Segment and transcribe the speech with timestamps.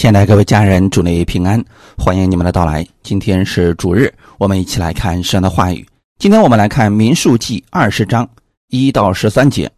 [0.00, 1.62] 亲爱的各位家人，祝你平安，
[1.98, 2.88] 欢迎你们的到来。
[3.02, 5.86] 今天是主日，我们一起来看神的话语。
[6.18, 8.26] 今天我们来看《民数记》二十章
[8.68, 9.70] 一到十三节。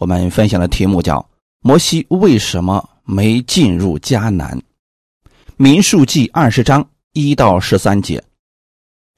[0.00, 1.24] 我们分享的题目叫
[1.62, 4.58] “摩西为什么没进入迦南”。
[5.56, 8.20] 《民数记》二十章一到十三节。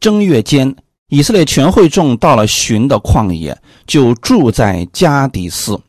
[0.00, 0.76] 正月间，
[1.08, 5.80] 以色列全会众到了寻的旷野，就住在加底斯。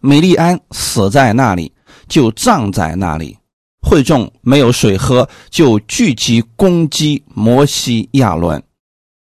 [0.00, 1.72] 美利安死在那里，
[2.06, 3.34] 就葬在那里。
[3.82, 8.62] 会众没有水喝，就聚集攻击摩西、亚伦。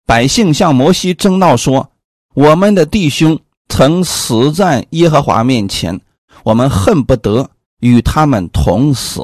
[0.05, 1.91] 百姓向摩西争闹说
[2.33, 3.39] ：“我们的弟兄
[3.69, 5.99] 曾死在耶和华面前，
[6.43, 7.49] 我们恨不得
[7.81, 9.21] 与他们同死。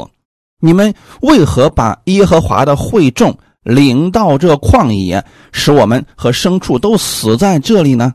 [0.60, 8.14] 你们为何把耶和华的会众领到这旷野，使我们和牲畜都死在这里呢？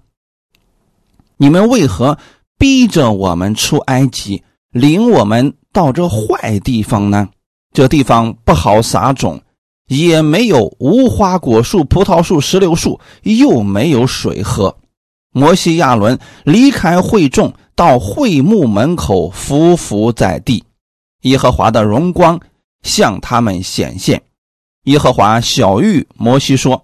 [1.36, 2.18] 你们为何
[2.58, 7.28] 逼着我们出埃及，领我们？”到这坏地方呢？
[7.72, 9.40] 这地方不好撒种，
[9.86, 14.76] 也没有无花果树、葡萄树、石榴树，又没有水喝。
[15.30, 20.64] 摩西亚伦离开会众，到会幕门口伏伏在地。
[21.22, 22.40] 耶和华的荣光
[22.82, 24.22] 向他们显现。
[24.84, 26.82] 耶和华小谕摩西说：“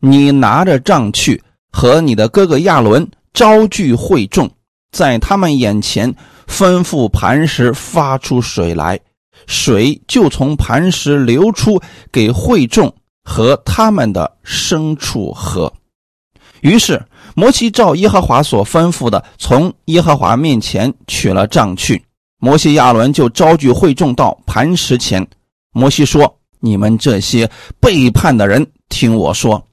[0.00, 4.50] 你拿着杖去，和你的哥哥亚伦招聚会众，
[4.94, 6.14] 在他们眼前。”
[6.46, 9.00] 吩咐磐石发出水来，
[9.46, 11.80] 水就从磐石流出，
[12.12, 15.72] 给会众和他们的牲畜喝。
[16.60, 17.02] 于是
[17.34, 22.04] 摩西照耶和华所吩咐的，从耶和华面前取了杖去。
[22.38, 25.26] 摩西亚伦就招聚会众到磐石前。
[25.72, 29.66] 摩西说：“你们这些背叛的人，听我说，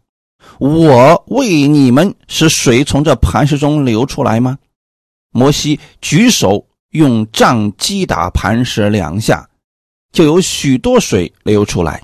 [0.58, 4.58] 我为你们使水从这磐石中流出来吗？”
[5.32, 9.50] 摩西举手用杖击打磐石两下，
[10.12, 12.04] 就有许多水流出来。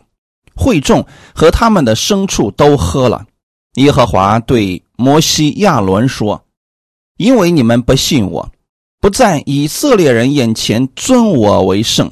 [0.56, 3.28] 会众和他们的牲畜都喝了。
[3.75, 6.41] 耶和华对摩西、亚伦说
[7.18, 8.50] ：“因为你们不信我，
[9.00, 12.12] 不在以色列人眼前尊我为圣，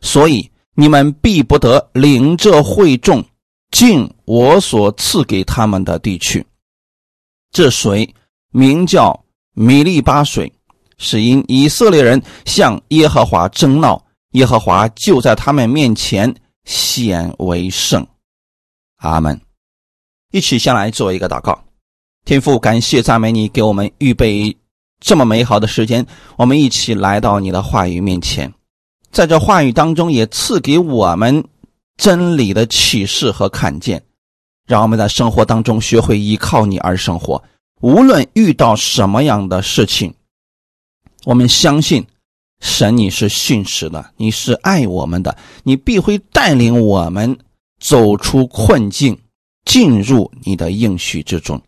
[0.00, 3.24] 所以你们必不得领这会众
[3.70, 6.44] 进我所赐给他们的地区。
[7.52, 8.12] 这水
[8.50, 9.24] 名叫。”
[9.60, 10.52] 米利巴水，
[10.98, 16.32] 是因以色列人向耶和华争闹，耶和华就在他们面前
[16.64, 18.06] 显为圣。
[18.98, 19.40] 阿门。
[20.30, 21.60] 一起先来做一个祷告，
[22.24, 24.56] 天父，感谢赞美你，给我们预备
[25.00, 28.52] 这么美好的时间，我们一起来到你的话语面前，
[29.10, 31.44] 在这话语当中也赐给我们
[31.96, 34.00] 真理的启示和看见，
[34.68, 37.42] 让我们在生活当中学会依靠你而生活。
[37.80, 40.12] 无论遇到什么样的事情，
[41.24, 42.04] 我们相信
[42.60, 47.38] 神，你是信实的，你是爱我们的，你必会带领我们
[47.78, 49.16] 走出困境，
[49.64, 51.60] 进入你的应许之中。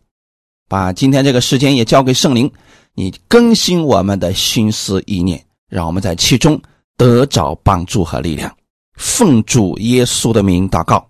[0.67, 2.51] 把今天这个时间也交给圣灵，
[2.93, 6.61] 你更新我们的心思意念，让我们在其中
[6.97, 8.53] 得着帮助和力量。
[8.95, 11.09] 奉主耶稣的名祷告，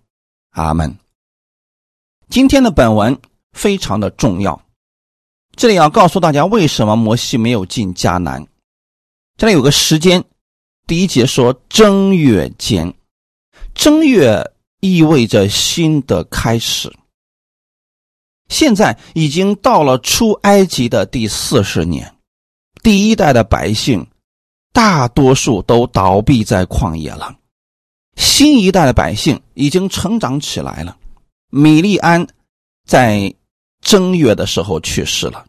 [0.51, 0.95] 阿门。
[2.29, 3.19] 今天的本文
[3.51, 4.61] 非常的重要。
[5.61, 8.47] 这里要告诉大家，为什么摩西没有进迦南？
[9.37, 10.23] 这里有个时间，
[10.87, 12.91] 第一节说正月间，
[13.75, 14.43] 正月
[14.79, 16.91] 意味着新的开始。
[18.49, 22.11] 现在已经到了出埃及的第四十年，
[22.81, 24.03] 第一代的百姓
[24.73, 27.37] 大多数都倒闭在旷野了，
[28.15, 30.97] 新一代的百姓已经成长起来了。
[31.51, 32.25] 米利安
[32.87, 33.31] 在。
[33.83, 35.43] 正月的时候去世了，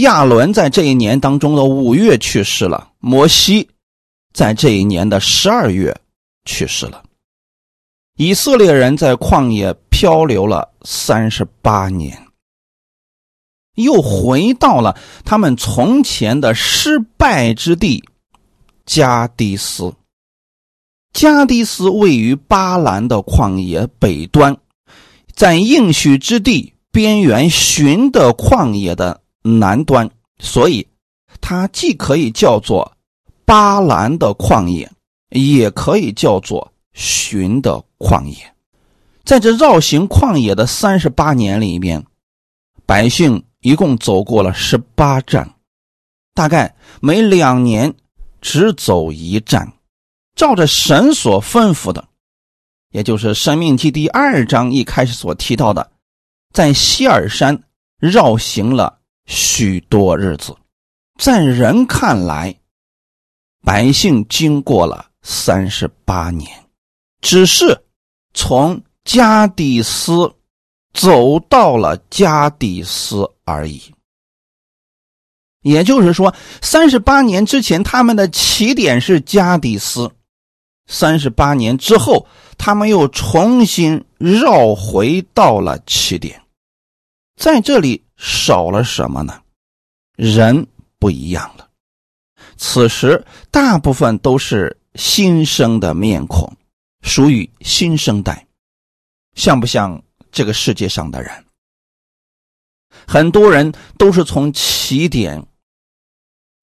[0.00, 3.68] 亚伦在这一年当中的五月去世了，摩西
[4.32, 5.94] 在这一年的十二月
[6.44, 7.02] 去世了。
[8.16, 12.26] 以色列人在旷野漂流了三十八年，
[13.74, 18.02] 又回到了他们从前的失败之地
[18.86, 19.92] 加迪斯。
[21.12, 24.56] 加迪斯位于巴兰的旷野北端，
[25.34, 26.72] 在应许之地。
[26.94, 30.08] 边缘寻的旷野的南端，
[30.38, 30.86] 所以
[31.40, 32.96] 它既可以叫做
[33.44, 34.90] 巴兰的旷野，
[35.30, 38.36] 也可以叫做寻的旷野。
[39.24, 42.04] 在这绕行旷野的三十八年里面，
[42.86, 45.54] 百姓一共走过了十八站，
[46.34, 47.94] 大概每两年
[48.40, 49.72] 只走一站。
[50.34, 52.08] 照着神所吩咐的，
[52.90, 55.92] 也就是《生命记》第二章一开始所提到的。
[56.54, 57.62] 在希尔山
[57.98, 60.56] 绕行了许多日子，
[61.18, 62.54] 在人看来，
[63.62, 66.50] 百姓经过了三十八年，
[67.20, 67.84] 只是
[68.34, 70.34] 从加底斯
[70.92, 73.80] 走到了加底斯而已。
[75.62, 80.08] 也就是说，三十八年之前，他们的起点是加底斯；
[80.88, 82.26] 三十八年之后，
[82.58, 86.42] 他们又重新绕回到了起点。
[87.36, 89.42] 在这里少了什么呢？
[90.16, 90.64] 人
[91.00, 91.68] 不一样了。
[92.56, 96.56] 此时，大部分都是新生的面孔，
[97.02, 98.46] 属于新生代，
[99.34, 101.44] 像不像这个世界上的人？
[103.08, 105.44] 很多人都是从起点，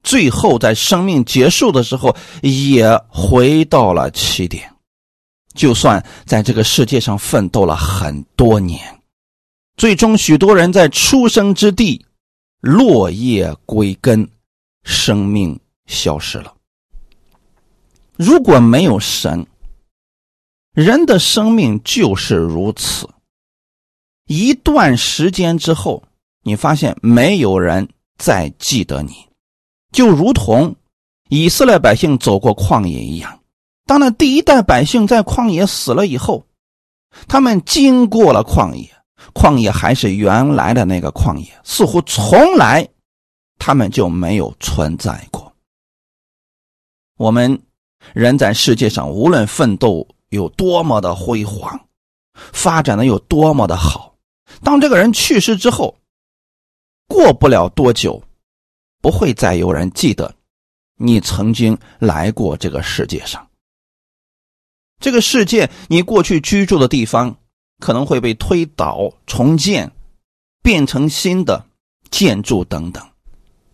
[0.02, 4.74] 最后在生命结束的时候也回到了起点。
[5.56, 8.99] 就算在这个世界上奋斗了很多年，
[9.80, 12.06] 最终许多人在出生之地
[12.60, 14.30] 落叶归根，
[14.84, 15.60] 生命。
[15.88, 16.54] 消失了。
[18.16, 19.48] 如果没有神，
[20.76, 23.10] 人的生命就是如此。
[24.28, 26.04] 一段时间之后，
[26.44, 27.90] 你发现没有人
[28.20, 29.14] 再记得你，
[29.92, 30.76] 就如同
[31.30, 33.40] 以色列百姓走过旷野一样。
[33.88, 36.46] 当那第一代百姓在旷野死了以后，
[37.28, 38.88] 他们经过了旷野，
[39.34, 42.88] 旷野还是原来的那个旷野，似乎从来
[43.58, 45.54] 他们就没有存在过。
[47.18, 47.62] 我们
[48.14, 51.80] 人在世界上，无论奋斗有多么的辉煌，
[52.34, 54.16] 发展的有多么的好，
[54.64, 55.96] 当这个人去世之后，
[57.08, 58.22] 过不了多久，
[59.02, 60.34] 不会再有人记得
[60.96, 63.46] 你曾经来过这个世界上。
[65.02, 67.36] 这个世界，你过去居住的地方
[67.80, 69.92] 可能会被推倒、重建，
[70.62, 71.66] 变成新的
[72.12, 73.06] 建筑等等。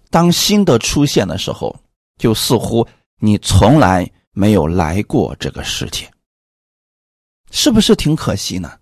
[0.09, 1.75] 当新的出现的时候，
[2.17, 2.87] 就似乎。
[3.19, 6.11] 你从来没有来过这个世界，
[7.49, 8.77] 是不是挺可惜呢？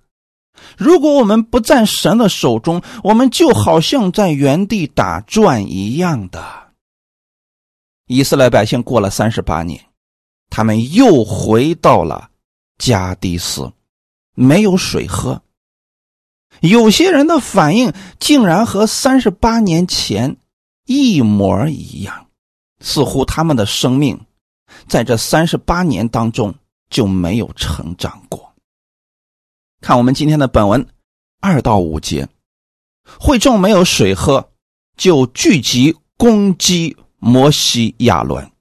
[0.76, 6.44] 如果我们不在神的手中，我们就好像在原地打转一样的。
[8.08, 9.80] 以色列百姓过了三十八年，
[10.50, 12.32] 他们又回到了
[12.80, 13.72] 加迪斯，
[14.34, 15.42] 没有水喝。
[16.62, 20.38] 有些人的反应竟然和三十八年前
[20.86, 22.28] 一模一样。
[22.86, 24.20] 似乎他们的生命
[24.90, 26.54] 在这三十八年当中
[26.90, 28.54] 就没有成长过。
[29.80, 30.86] 看我们今天的本文
[31.40, 32.28] 二到五节，
[33.18, 34.50] 会众没有水喝，
[34.98, 38.52] 就聚集攻击摩西亚伦。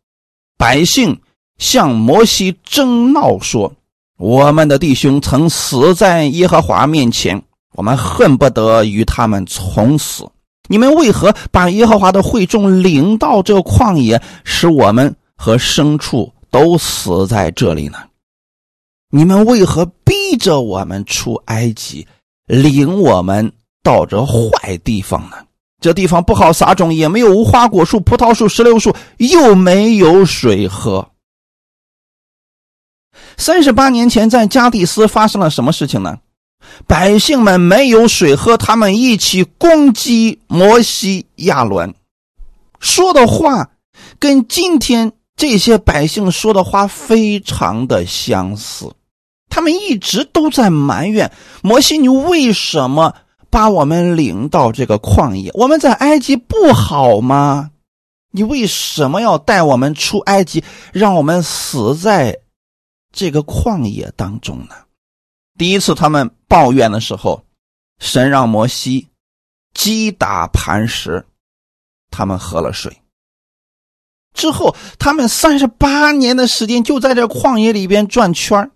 [0.57, 1.21] 百姓
[1.59, 3.75] 向摩西争闹说
[4.23, 7.43] ：“我们的弟兄曾死在耶和华面前，
[7.75, 10.25] 我们恨不得与他们从死。”
[10.71, 17.99] 你们为何把耶和华的会众领到这旷野，使我们和牲畜都死在这里呢？
[19.11, 22.07] 你们为何逼着我们出埃及，
[22.47, 23.51] 领我们
[23.83, 25.37] 到这坏地方呢？
[25.81, 31.05] 这地方不好撒种，也没有无花果树、葡萄树、石榴树，又没有水喝。
[33.37, 36.19] 三十八年前，在加蒂斯发生了什么事情呢？
[36.87, 41.95] 百姓们没有水喝，他们一起攻击摩西亚伦，
[42.79, 43.71] 说的话
[44.19, 48.93] 跟今天这些百姓说的话非常的相似。
[49.51, 51.31] 他们一直都在埋怨
[51.63, 53.15] 摩西：“你为什么
[53.51, 55.51] 把我们领到这个旷野？
[55.55, 57.71] 我们在埃及不好吗？
[58.31, 62.39] 你为什么要带我们出埃及，让我们死在
[63.13, 64.75] 这个旷野当中呢？”
[65.59, 67.45] 第一次他们抱怨的时候，
[67.99, 69.07] 神让摩西
[69.75, 71.25] 击打磐石，
[72.11, 72.97] 他们喝了水。
[74.35, 78.71] 之后，他们三十八年的时间就在这旷野里边转圈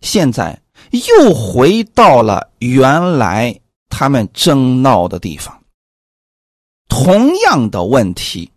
[0.00, 5.62] 现在又回到了原来他们争闹的地方。
[6.88, 8.50] 同样的问题，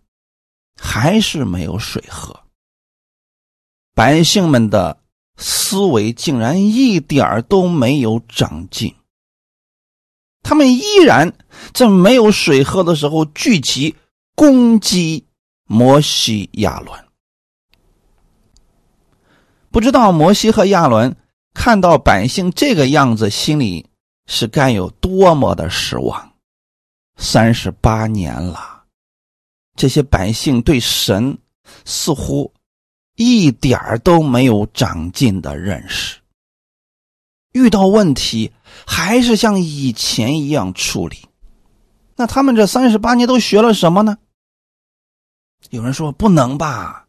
[0.82, 2.41] 还是没有水喝。
[3.94, 4.98] 百姓们的。
[5.38, 8.94] 思维竟然一点都没有长进，
[10.44, 11.34] 他们依然
[11.74, 13.96] 在没有水喝的时候聚集
[14.36, 15.26] 攻击
[15.64, 17.08] 摩西亚伦。
[19.72, 21.16] 不知道摩西和亚伦
[21.56, 23.90] 看到百姓这个样子，心里
[24.28, 26.34] 是该有多么的失望。
[27.18, 28.84] 三十八年了，
[29.76, 31.36] 这些百姓对神
[31.84, 32.54] 似乎。
[33.16, 36.20] 一点都没有长进的认识，
[37.52, 38.52] 遇到问题
[38.86, 41.18] 还是像以前一样处理。
[42.16, 44.18] 那他们这三十八年都学了什么呢？
[45.70, 47.08] 有人说不能吧，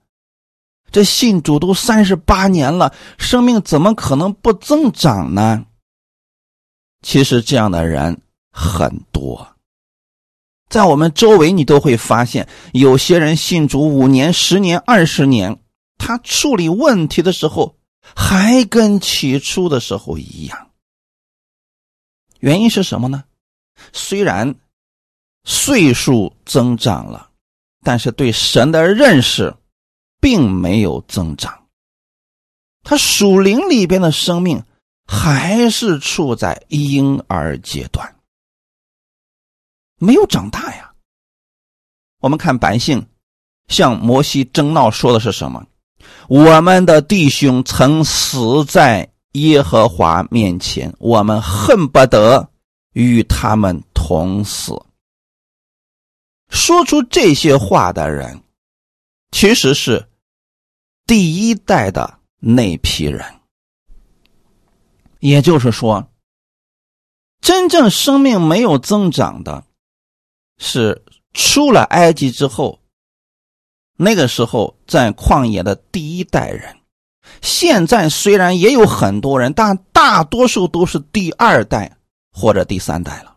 [0.90, 5.66] 这信主都三十八年了，生命怎么可能不增长呢？
[7.02, 9.56] 其实这样的人很多，
[10.68, 15.58] 在我们周围你都会发现，有些人信主五年、十年、二十年，
[16.04, 17.76] 他处理问题的时候
[18.16, 20.72] 还跟起初的时候一样。
[22.40, 23.22] 原因是什么呢？
[23.92, 24.52] 虽然
[25.44, 27.30] 岁数增长了，
[27.82, 29.54] 但是对神的认识
[30.20, 31.68] 并没有增长，
[32.82, 34.64] 他属灵里边的生命。
[35.04, 38.16] 还是处在婴儿阶段，
[39.98, 40.94] 没有长大呀。
[42.20, 43.04] 我们看百姓
[43.66, 45.66] 向摩西争闹，说的是什么？
[46.28, 52.50] 我们的弟兄曾死在耶和华面前，我们恨不得
[52.92, 54.80] 与他们同死。
[56.48, 58.42] 说出这些话的人，
[59.30, 60.06] 其实是
[61.06, 63.24] 第一代的那批人。
[65.18, 66.10] 也就是说，
[67.40, 69.64] 真正生命没有增长的，
[70.58, 72.81] 是出了埃及之后，
[73.96, 76.76] 那个时候在旷野的第一代人。
[77.40, 81.96] 现在虽然也有很多人，但大多数都是第二代
[82.32, 83.36] 或者第三代了。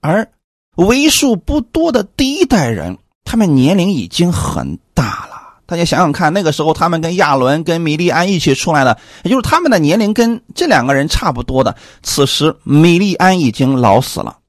[0.00, 0.28] 而
[0.76, 5.34] 为数不多的第一代人，他们年龄已经很大了。
[5.66, 11.74] 大家想想看，那个时候他们跟亚伦、跟米利安一起出来的，也就是他们的年龄跟这两个人差不多的。
[12.02, 14.40] 此时米利安已经老死了，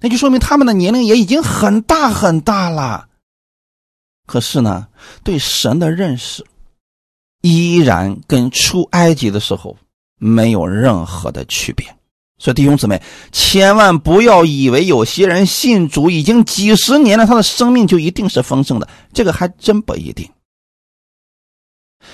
[0.00, 3.08] 那就说明他们的年龄也已经很大很大了。
[4.30, 4.86] 可是呢，
[5.24, 6.46] 对神的认识
[7.40, 9.76] 依然跟出埃及的时候
[10.18, 11.84] 没有任何的区别。
[12.38, 20.30] 所以弟兄姊妹，千万不要以为有些人信主已经几十年了，他的生命就一定是丰盛的，这个还真不一定。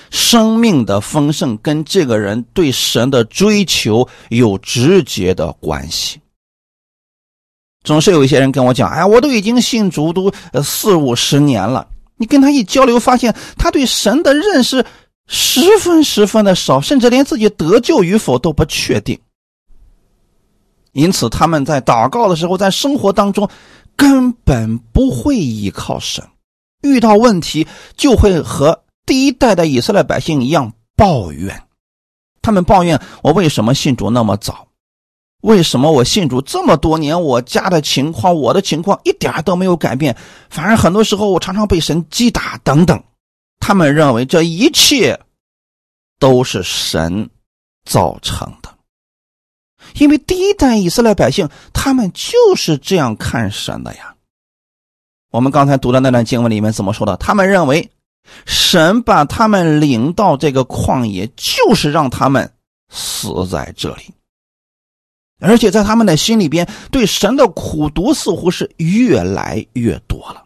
[0.09, 6.19] 生命的丰盛跟这个人对神的追求有直接的关系。
[7.83, 10.33] 总是有一些人跟我讲：“哎，我都已经信主都
[10.63, 14.85] 四五十年了。”你跟他一交流，发现他对神的认识
[15.27, 19.19] 十分十分的少，甚至连自己得救与否都不确定。
[20.93, 23.47] 因此，他们在祷告的时候，在生活当中
[23.95, 26.23] 根本不会依靠神，
[26.81, 31.63] 遇到问题就会和第一代的以色列百姓一样抱怨。
[32.41, 34.66] 他们抱怨我为什么信主那么早，
[35.41, 40.17] 为什么我信主这么多年，我家的情况、我的情况一点都没有改变，
[40.49, 43.01] 反而很多时候我常常被神击打等等。
[43.59, 45.19] 他们认为这一切
[46.19, 47.29] 都是神
[47.85, 48.73] 造成的。
[49.99, 54.15] 因为第一代以色列百姓，他们就是这样看神的呀。
[55.31, 57.15] 我们刚才读的那段经文里面怎么说的？
[57.17, 57.89] 他们认为，
[58.45, 62.51] 神把他们领到这个旷野，就是让他们
[62.89, 64.13] 死在这里。
[65.39, 70.43] 而且在他们的心里边，对神的苦读似乎是越来越多了。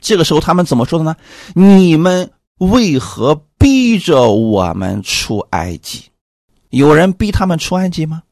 [0.00, 1.16] 这个时候，他们怎么说的呢？
[1.54, 6.10] 你们为何逼着我们出埃及？
[6.70, 8.22] 有人逼他们出埃及吗？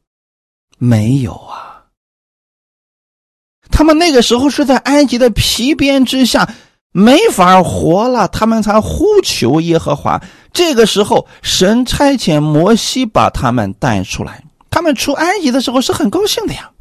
[0.79, 1.85] 没有啊。
[3.71, 6.53] 他们那个时候是在埃及的皮鞭之下，
[6.93, 10.21] 没法活了，他们才呼求耶和华。
[10.53, 14.45] 这个时候，神差遣摩西把他们带出来。
[14.73, 16.73] 他们出埃及的时候是很高兴的呀。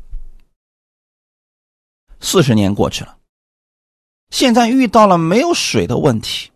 [2.21, 3.17] 四十年过去了，
[4.29, 6.49] 现在遇到了没有水的问题。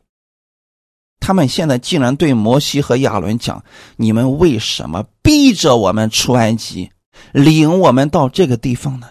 [1.19, 3.63] 他们现在竟然对摩西和亚伦讲
[3.97, 6.91] ：“你们为什么逼着我们出埃及，
[7.33, 9.09] 领我们到这个地方呢？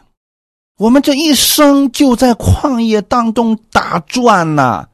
[0.79, 4.89] 我们这一生就在旷野当中打转呐！”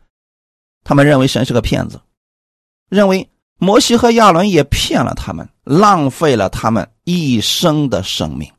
[0.82, 2.00] 他们认为神是个骗子，
[2.88, 8.50] 认为摩西和亚伦也骗了他们，浪费了他们一生的生命。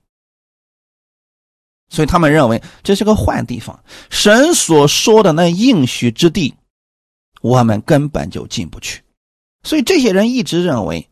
[1.89, 6.53] 所以他们认为这是个坏地方，神所说的那应许之地。
[7.41, 9.01] 我们根本就进不去，
[9.63, 11.09] 所以这些人一直认为，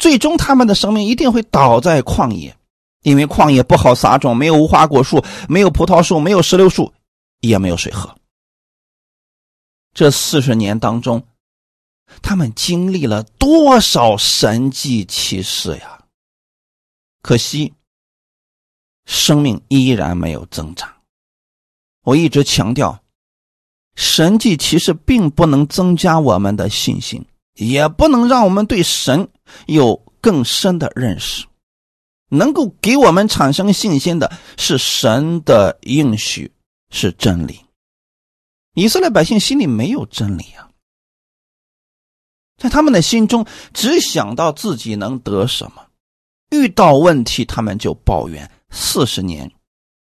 [0.00, 2.56] 最终他们的生命一定会倒在旷野，
[3.02, 6.92] 因为旷野不好撒种，没有无花果树，没有葡萄树，没有石榴树，
[7.38, 8.12] 也没有水喝。
[9.92, 11.24] 这四十年当中，
[12.20, 15.93] 他们经历了多少神迹奇事呀！
[17.24, 17.72] 可惜，
[19.06, 20.94] 生命依然没有增长。
[22.02, 23.02] 我一直强调。
[23.96, 29.26] 神迹其实并不能增加我们的信心，也不能让我们对神
[29.66, 31.46] 有更深的认识。
[32.28, 36.52] 能够给我们产生信心的是神的应许，
[36.90, 37.64] 是真理。
[38.74, 40.68] 以色列百姓心里没有真理啊，
[42.58, 45.86] 在他们的心中只想到自己能得什么，
[46.50, 48.50] 遇到问题他们就抱怨。
[48.70, 49.50] 四十年，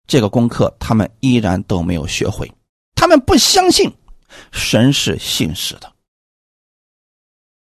[0.06, 2.50] 这个功课他们依然都没有学会，
[2.94, 3.92] 他们不相信
[4.50, 5.92] 神是信实的。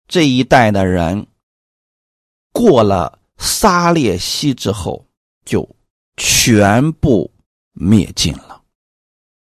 [0.08, 1.28] 这一代的人
[2.52, 5.06] 过了撒列西之后，
[5.46, 5.70] 就
[6.18, 7.32] 全部
[7.74, 8.64] 灭尽了。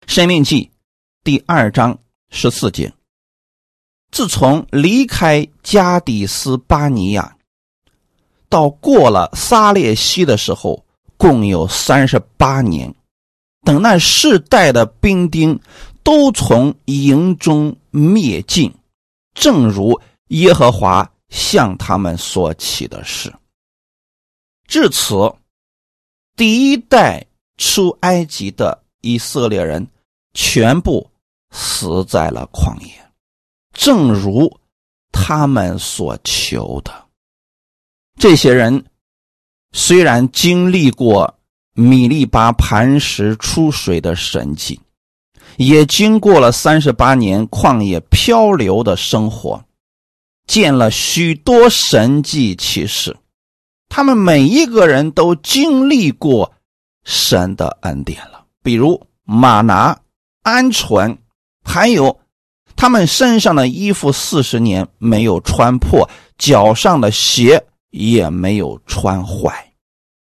[0.05, 0.69] 生命记
[1.23, 1.97] 第二章
[2.29, 2.93] 十四节：
[4.11, 7.35] 自从离开加底斯巴尼亚，
[8.53, 10.85] 到过了撒列西的时候，
[11.17, 12.93] 共有三十八年。
[13.65, 15.59] 等那世代的兵丁
[16.03, 18.71] 都从营中灭尽，
[19.33, 19.99] 正如。
[20.29, 23.31] 耶和华向他们所起的事，
[24.67, 25.31] 至此，
[26.35, 27.23] 第一代
[27.57, 29.85] 出埃及的以色列人
[30.33, 31.07] 全部
[31.51, 32.93] 死在了旷野，
[33.73, 34.51] 正如
[35.11, 36.91] 他们所求的。
[38.19, 38.85] 这些人
[39.71, 41.35] 虽然经历过
[41.73, 44.79] 米利巴磐石出水的神迹，
[45.57, 49.63] 也经过了三十八年旷野漂流的生活。
[50.45, 53.15] 见了许多神迹奇事，
[53.87, 56.53] 他们每一个人都经历过
[57.05, 58.43] 神的恩典了。
[58.61, 59.97] 比如马拿、
[60.43, 61.17] 鹌鹑，
[61.63, 62.19] 还有
[62.75, 69.71] 他们身上的衣服四十年没有穿破，脚上的鞋也没有穿坏。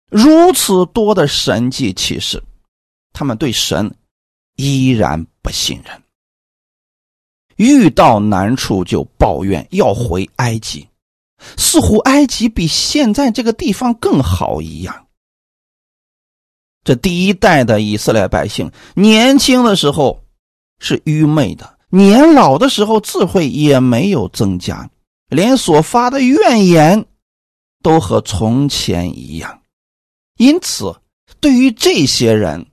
[0.10, 2.42] 如此多的神迹奇事，
[3.12, 3.94] 他们对神
[4.56, 6.02] 依然不信任。
[7.56, 10.88] 遇到难处就抱怨要回埃及，
[11.58, 15.08] 似乎埃及比现在这个地方更好一样。
[16.84, 20.22] 这第一代的以色列百姓，年轻的时候
[20.80, 24.88] 是愚昧的，年老的时候智慧也没有增加，
[25.30, 27.06] 连所发的怨言
[27.86, 29.62] 都和从前一样。
[30.38, 31.00] 因此，
[31.40, 32.66] 对于这些人，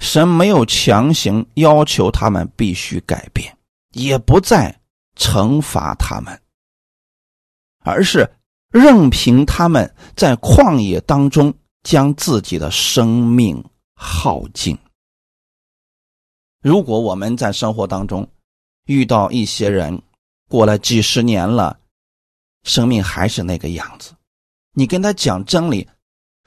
[0.00, 3.56] 神没有强行要求他们必须改变，
[3.92, 4.80] 也不再
[5.16, 6.42] 惩罚他们，
[7.84, 8.28] 而是
[8.72, 14.76] 任凭他们在旷野当中将自己的生命耗尽。
[16.60, 18.28] 如果我们在生活当中
[18.86, 20.02] 遇到一些人
[20.48, 21.78] 过了几十年了，
[22.62, 24.12] 生命还是那个样子，
[24.72, 25.88] 你跟他讲真理。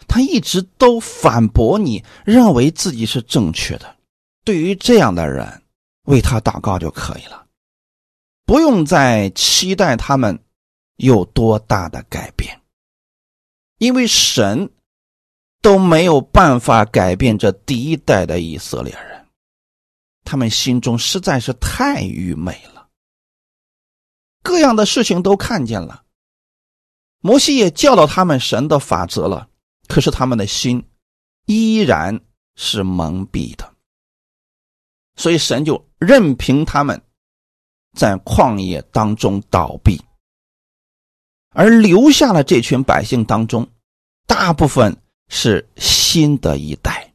[0.08, 3.96] 他一直都反驳你，认为自己是正确的。
[4.44, 5.64] 对于这样的人，
[6.04, 7.48] 为他祷告就可以了，
[8.46, 10.38] 不用再期待他们
[10.98, 12.62] 有多大的改变，
[13.78, 14.70] 因为神
[15.62, 19.26] 都没有办法改变这第一代的以色列人，
[20.26, 22.90] 他们心中实在是太愚昧了，
[24.44, 26.04] 各样的事情都看见了。
[27.26, 29.50] 摩西也教导他们神的法则了。
[29.88, 30.84] 可是他们的心
[31.48, 32.22] 依然
[32.56, 33.74] 是蒙蔽的，
[35.16, 37.02] 所以神就任凭他们
[37.96, 40.00] 在旷野当中倒闭，
[41.50, 43.68] 而留下了这群百姓当中，
[44.28, 44.96] 大部分
[45.28, 47.12] 是新的一代。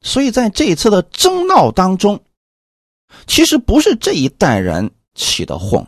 [0.00, 2.24] 所以在这一次的争闹当中，
[3.28, 5.86] 其实不是这一代人起的哄，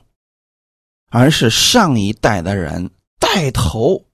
[1.11, 4.07] 而是上一代的人带头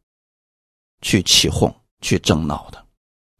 [1.00, 1.74] 去起哄。
[2.04, 2.84] 去争闹的，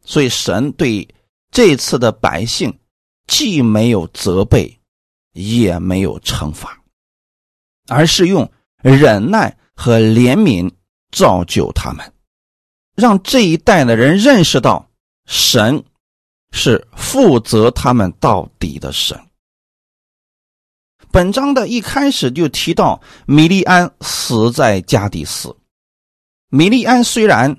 [0.05, 1.05] 所以神对
[1.51, 2.79] 这次的百姓
[3.27, 4.79] 既没有责备，
[5.33, 6.81] 也没有惩罚，
[7.89, 10.71] 而是用忍耐和怜悯
[11.11, 12.13] 造就他们，
[12.95, 14.89] 让这一代的人认识到
[15.25, 15.83] 神
[16.51, 19.21] 是负责他们到底的神。
[21.13, 25.55] 本章的一开始就提到米利安死在加底斯，
[26.49, 27.55] 米利安虽然。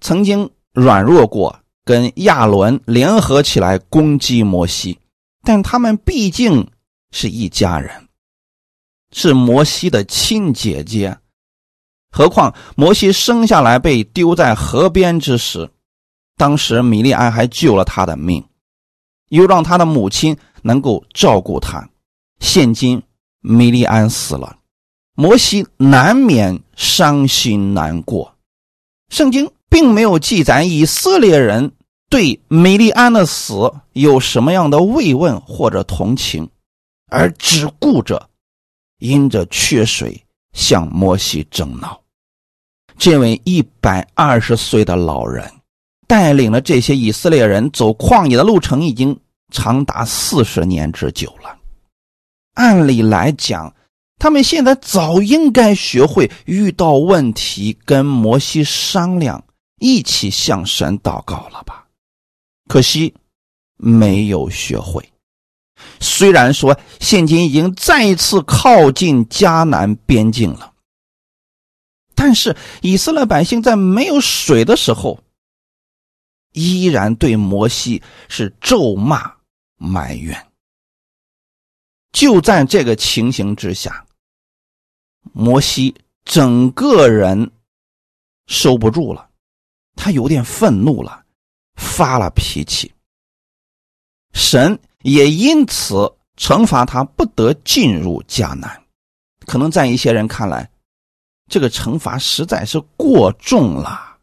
[0.00, 4.96] 曾经软弱过，跟亚伦联合起来攻击摩西，
[5.42, 6.70] 但他们毕竟
[7.10, 8.08] 是一家人，
[9.10, 11.18] 是摩西的亲姐姐。
[12.12, 15.68] 何况摩西生下来被丢在河边之时，
[16.36, 18.44] 当时米利安还救了他的命，
[19.30, 21.90] 又让他的母亲能够照顾他。
[22.40, 23.02] 现今
[23.40, 24.56] 米利安死了，
[25.14, 28.34] 摩西难免伤心难过。
[29.10, 29.50] 圣经。
[29.70, 31.72] 并没有记载以色列人
[32.08, 36.48] 对米利安的死有什么样的慰问或者同情，
[37.10, 38.30] 而只顾着
[38.98, 40.24] 因着缺水
[40.54, 42.00] 向摩西争闹。
[42.96, 45.46] 这位一百二十岁的老人
[46.06, 49.14] 带领了这些以色列人走旷野的路程已经
[49.52, 51.57] 长达四十年之久了。
[52.58, 53.72] 按理来讲，
[54.18, 59.44] 他们现在早应该学会遇到问题跟摩西商量，
[59.78, 61.86] 一起向神祷告了吧？
[62.68, 63.14] 可惜
[63.76, 65.08] 没有学会。
[66.00, 70.72] 虽然说现今已经再一次靠近迦南边境了，
[72.16, 75.20] 但是以色列百姓在没有水的时候，
[76.54, 79.32] 依然对摩西是咒骂
[79.76, 80.47] 埋怨。
[82.12, 84.06] 就在这个情形之下，
[85.32, 85.94] 摩西
[86.24, 87.50] 整个人
[88.46, 89.30] 收不住了，
[89.94, 91.24] 他有点愤怒了，
[91.76, 92.92] 发了脾气。
[94.32, 94.78] 神。
[95.02, 98.84] 也因此惩罚他不得进入迦南。
[99.46, 100.68] 可能在一些人看来，
[101.48, 104.18] 这个惩罚实在是过重了，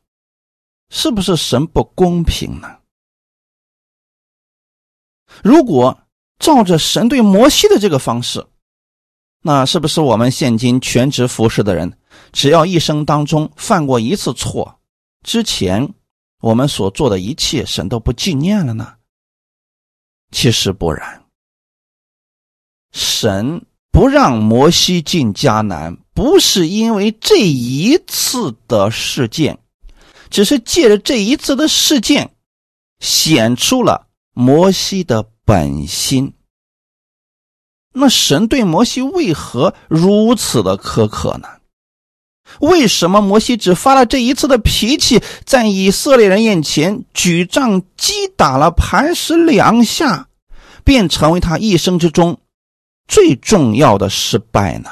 [0.89, 2.77] 是不是神不公平呢？
[5.41, 5.97] 如果
[6.39, 8.45] 照着神对摩西的这个方式，
[9.41, 11.97] 那是不是我们现今全职服侍的人，
[12.31, 14.79] 只要一生当中犯过一次错，
[15.23, 15.93] 之前
[16.41, 18.95] 我们所做的一切，神都不纪念了呢？
[20.31, 21.23] 其实不然，
[22.91, 29.57] 神不让摩西进迦南，不是因为这一次的事件，
[30.29, 32.35] 只是借着这一次的事件，
[32.99, 36.33] 显出了摩西的本心。
[37.93, 41.47] 那神对摩西为何如此的苛刻呢？
[42.59, 50.27] 为什么摩西只发了这一次的脾气，在以色列人眼前举杖击打了磐石两下，
[50.83, 52.37] 便成为他一生之中
[53.07, 54.89] 最重要的失败呢？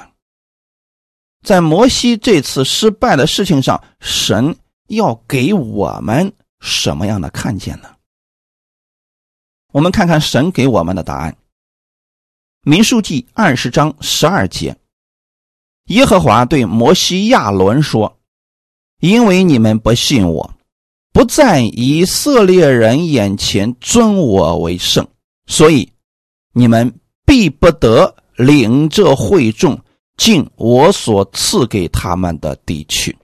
[1.44, 4.56] 在摩西这次失败的事情上，神
[4.88, 7.90] 要给我们什么样的看见呢？
[9.74, 11.36] 我们看看神给我们的答案。
[12.62, 14.78] 民数记二十章十二节。
[15.88, 18.20] 耶和华对摩西亚伦说
[19.02, 20.54] ：“因为你们不信我，
[21.12, 25.08] 不在以色列人眼前尊我为圣，
[25.48, 25.92] 所以
[26.54, 26.94] 你们
[27.26, 29.84] 必不得领这会众
[30.18, 33.18] 进我所赐给他们的地区。”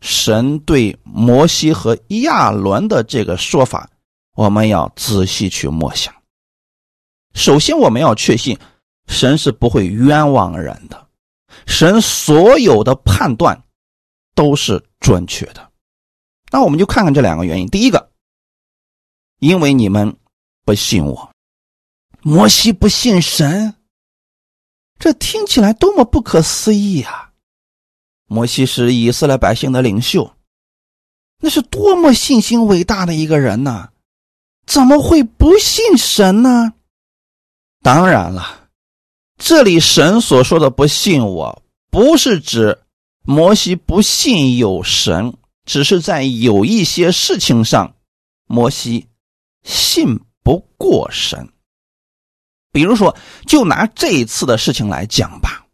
[0.00, 3.90] 神对摩西和亚伦的这个说法，
[4.36, 6.14] 我们要仔细去默想。
[7.34, 8.56] 首先，我们要确信。
[9.08, 11.08] 神是不会冤枉人的，
[11.64, 13.62] 神所有的判断
[14.34, 15.70] 都是准确的。
[16.50, 17.68] 那我们就看看这两个原因。
[17.68, 18.10] 第一个，
[19.38, 20.16] 因为你们
[20.64, 21.30] 不信我，
[22.20, 23.76] 摩西不信神，
[24.98, 27.30] 这听起来多么不可思议啊！
[28.26, 30.34] 摩西是以色列百姓的领袖，
[31.38, 33.90] 那是多么信心伟大的一个人呢？
[34.66, 36.74] 怎么会不信神呢？
[37.82, 38.68] 当然了。
[39.38, 42.78] 这里神所说的“不信我”，不是指
[43.22, 47.94] 摩西不信有神，只是在有一些事情上，
[48.46, 49.06] 摩西
[49.62, 51.52] 信不过神。
[52.72, 55.66] 比如说，就拿这一次的事情来讲吧，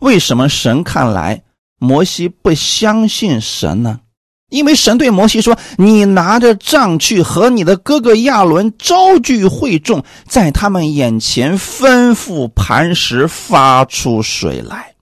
[0.00, 1.42] 为什么神看来
[1.78, 4.00] 摩西不相信神呢？
[4.48, 14.94] 因为神对摩西说：“你拿着杖去和你的哥哥亚伦招聚会众，在他们眼前吩咐磐石发出水来。”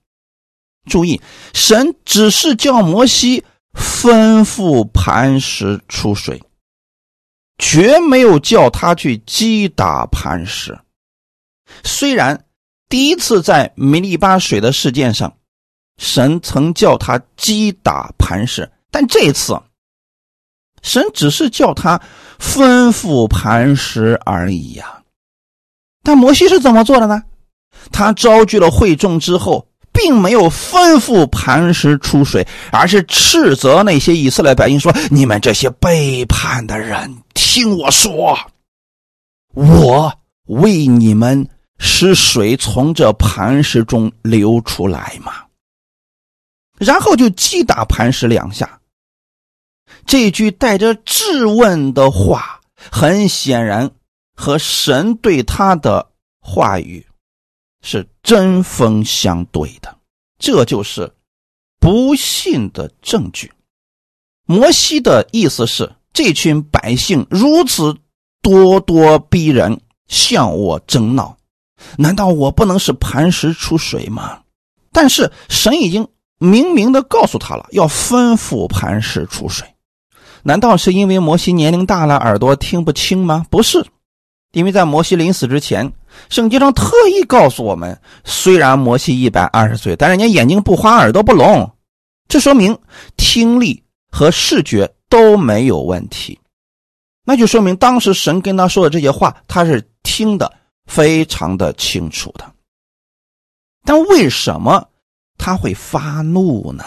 [0.89, 1.21] 注意，
[1.53, 6.41] 神只是叫摩西吩咐磐石出水，
[7.57, 10.79] 绝没有叫他去击打磐石。
[11.83, 12.45] 虽然
[12.89, 15.35] 第一次在米利巴水的事件上，
[15.97, 18.71] 神曾叫他击打磐石。
[18.95, 19.61] 但这次，
[20.81, 22.01] 神只是叫他
[22.39, 25.01] 吩咐磐石而已呀。
[26.01, 27.21] 但摩西是怎么做的呢？
[27.91, 38.39] 他招聚了会众之后，并没有吩咐磐石出水，而是斥责那些以色列百姓说：“你们这些背叛的人，听我说，
[39.55, 41.45] 我为你们
[41.79, 45.33] 使水从这磐石中流出来嘛。”
[46.79, 48.79] 然后就击打磐石两下。
[50.05, 53.89] 这句带着质问的话，很显然
[54.35, 57.05] 和神对他的话语
[57.81, 59.97] 是针锋相对的，
[60.37, 61.11] 这就是
[61.79, 63.51] 不信的证据。
[64.45, 67.97] 摩西的意思是，这群百姓如此
[68.43, 71.35] 咄咄逼人，向我争闹，
[71.97, 74.43] 难道我不能使磐石出水吗？
[74.91, 79.74] 但是神已经明明的告诉他了，要吩咐磐石出水。
[80.47, 83.47] 难道是因为摩西年龄大了，耳朵听不清吗？
[83.49, 83.83] 不是，
[84.51, 85.91] 因为在摩西临死之前，
[86.29, 91.71] 圣经上特意告诉我们，虽然摩西一百二十岁，但人家眼睛不花，耳朵不聋，
[92.27, 92.77] 这说明
[93.17, 96.39] 听力和视觉都没有问题。
[97.25, 100.53] 那就说明当时神跟他说的这些话，他是听得
[100.85, 102.45] 非常的清楚的。
[103.83, 104.87] 但为什么
[105.39, 106.83] 他会发怒呢？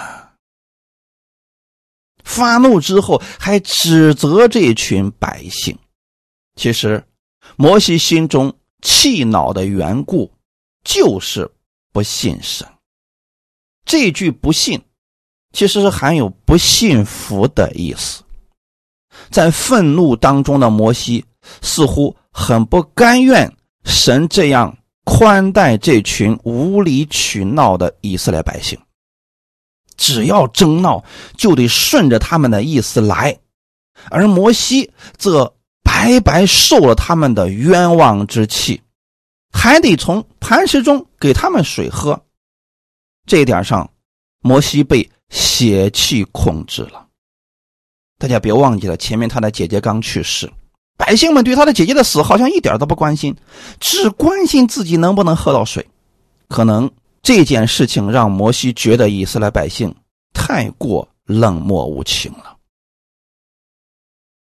[2.29, 5.77] 发怒之后还指责这群百姓，
[6.57, 7.03] 其实
[7.57, 10.31] 摩西心中气恼的缘故
[10.85, 11.51] 就是
[11.91, 12.69] 不信神。
[13.87, 14.79] 这句不信，
[15.55, 18.23] 其实是含有不信服的意思。
[19.31, 21.25] 在愤怒当中的摩西
[21.63, 23.51] 似乎很不甘愿
[23.85, 28.79] 神这样宽待这群无理取闹的以色列百姓，
[29.99, 31.05] 只要争闹
[31.37, 33.39] 就得顺着他们的意思来，
[34.11, 38.81] 而摩西则白白受了他们的冤枉之气，
[39.53, 42.23] 还得从磐石中给他们水喝。
[43.27, 43.91] 这一点上，
[44.41, 47.07] 摩西被血气控制了。
[48.19, 50.51] 大家别忘记了，前面他的姐姐刚去世，
[50.97, 53.37] 百姓们对他的姐姐的死好像一点都不关心，
[53.81, 55.87] 只关心自己能不能喝到水。
[56.49, 56.91] 可能
[57.23, 59.95] 这件事情让摩西觉得以色列百姓
[60.33, 62.57] 太过冷漠无情了。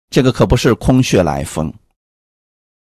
[0.10, 1.72] 这个可不是空穴来风，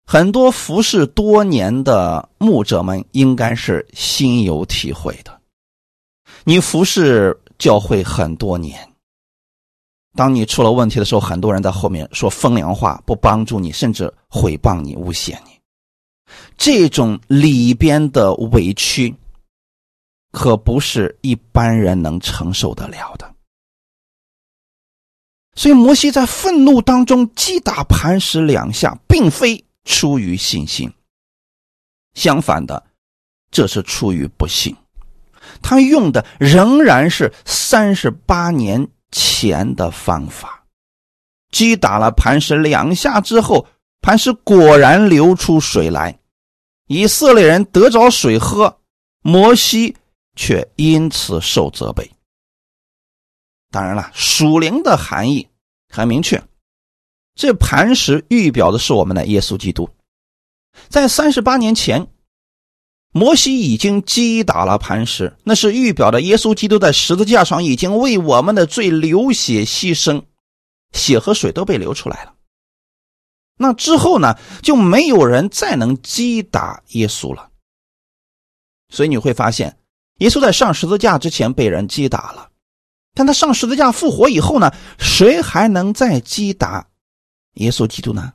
[0.05, 5.39] 很多服侍多年的牧者们应该是心有体会的。
[6.43, 8.87] 你服侍教会很多年。
[10.15, 15.51] 当你出了问题的时候，很多人在后面说风凉话，不帮助你，甚至毁谤你、诬陷你。
[16.57, 19.13] 这种里边的委屈，
[20.37, 23.33] 可不是一般人能承受得了的。
[25.55, 30.93] 所以，摩西在愤怒当中击打磐石两下，并非出于信心，
[32.13, 32.85] 相反的，
[33.49, 34.77] 这是出于不幸。
[35.63, 38.87] 他用的仍然是三十八年。
[39.09, 40.65] 前的方法，
[41.49, 43.65] 击打了磐石两下之后，
[44.01, 46.19] 磐石果然流出水来，
[46.87, 48.79] 以色列人得着水喝，
[49.21, 49.95] 摩西
[50.37, 52.09] 却因此受责备。
[53.69, 55.49] 当然了，属灵的含义
[55.89, 56.41] 很明确，
[57.35, 59.89] 这磐石预表的是我们的耶稣基督，
[60.87, 62.07] 在三十八年前。
[63.13, 70.23] 摩西已经击打了磐石，那是预表的耶稣基督在十字架上已经为我们的罪流血牺牲，
[70.91, 72.35] 血和水都被流出来了。
[73.57, 77.49] 那之后呢，就没有人再能击打耶稣了。
[78.89, 79.79] 所以你会发现，
[80.17, 82.49] 耶稣在上十字架之前被人击打了，
[83.13, 86.87] 但他上十字架复活以后呢，谁还能再击打
[87.55, 88.33] 耶稣基督呢？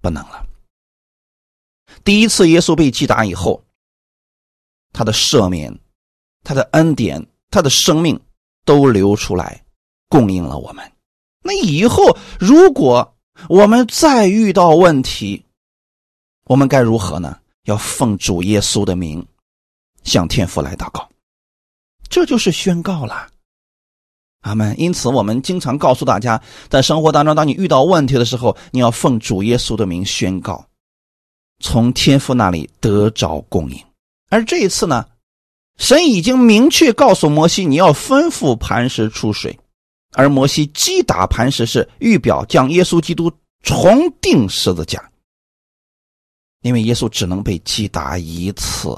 [0.00, 0.46] 不能了。
[2.02, 3.62] 第一次耶稣被击打以后。
[4.96, 5.76] 他的赦免，
[6.44, 8.20] 他的恩典，他的生命
[8.64, 9.64] 都流出来，
[10.08, 10.92] 供应了我们。
[11.42, 13.16] 那以后如果
[13.48, 15.44] 我们再遇到问题，
[16.44, 17.40] 我们该如何呢？
[17.64, 19.26] 要奉主耶稣的名，
[20.04, 21.08] 向天父来祷告，
[22.08, 23.28] 这就是宣告了。
[24.42, 24.78] 阿门。
[24.78, 30.66] 因此，我们经常告诉大家，在生活当中，当你遇到问题的时候，你要奉主耶稣的名宣告，
[31.60, 33.82] 从天父那里得着供应。
[34.28, 35.06] 而这一次呢，
[35.78, 39.58] 神已经明确告诉摩西，你要吩咐磐石出水，
[40.12, 45.10] 而摩西击打磐石是预表将耶稣基督重钉十字架，
[46.60, 48.94] 因为耶稣只能被击打一次。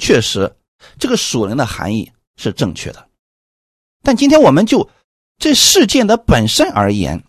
[0.00, 0.56] 确实，
[0.98, 3.08] 这个属灵的含义是正确的，
[4.02, 4.90] 但今天我们就
[5.38, 7.22] 这事件的本身而言，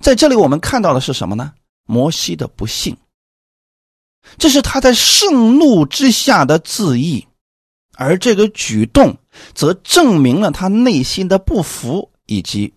[0.00, 1.52] 在这里我们看到的是什么呢？
[1.84, 2.96] 摩西的不幸。
[4.38, 7.28] 这是他在盛怒之下的自缢，
[7.94, 9.18] 而这个举动
[9.54, 12.74] 则证明了他内心的不服以及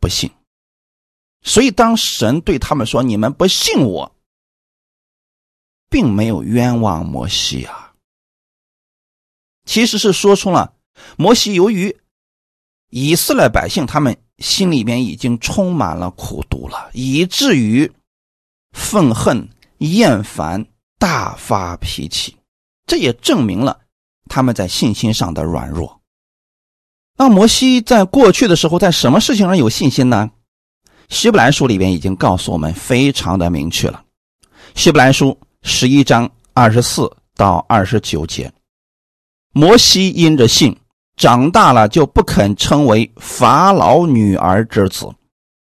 [0.00, 0.30] 不幸。
[1.42, 4.14] 所以，当神对他们说：“你们不信我”，
[5.92, 7.92] 并没有冤枉摩西啊，
[9.64, 10.74] 其实是说出了
[11.16, 11.96] 摩西由于
[12.88, 17.92] 以色列百姓他们心里边已经充满了苦毒了，以至于
[18.72, 19.48] 愤恨。
[19.78, 20.64] 厌烦、
[20.96, 22.36] 大发脾气，
[22.86, 23.80] 这也证明了
[24.28, 26.00] 他们在信心上的软弱。
[27.16, 30.30] 那摩西在过去的时候，在什么事情上有信心呢？
[31.08, 34.04] 希伯来书里边已经告诉我们，非常的明确了。
[34.76, 38.52] 希伯来书十一章二十四到二十九节，
[39.52, 40.76] 摩西因着信，
[41.16, 45.08] 长大了就不肯称为法老女儿之子，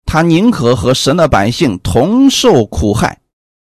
[0.05, 3.19] 他宁可和神的百姓同受苦害，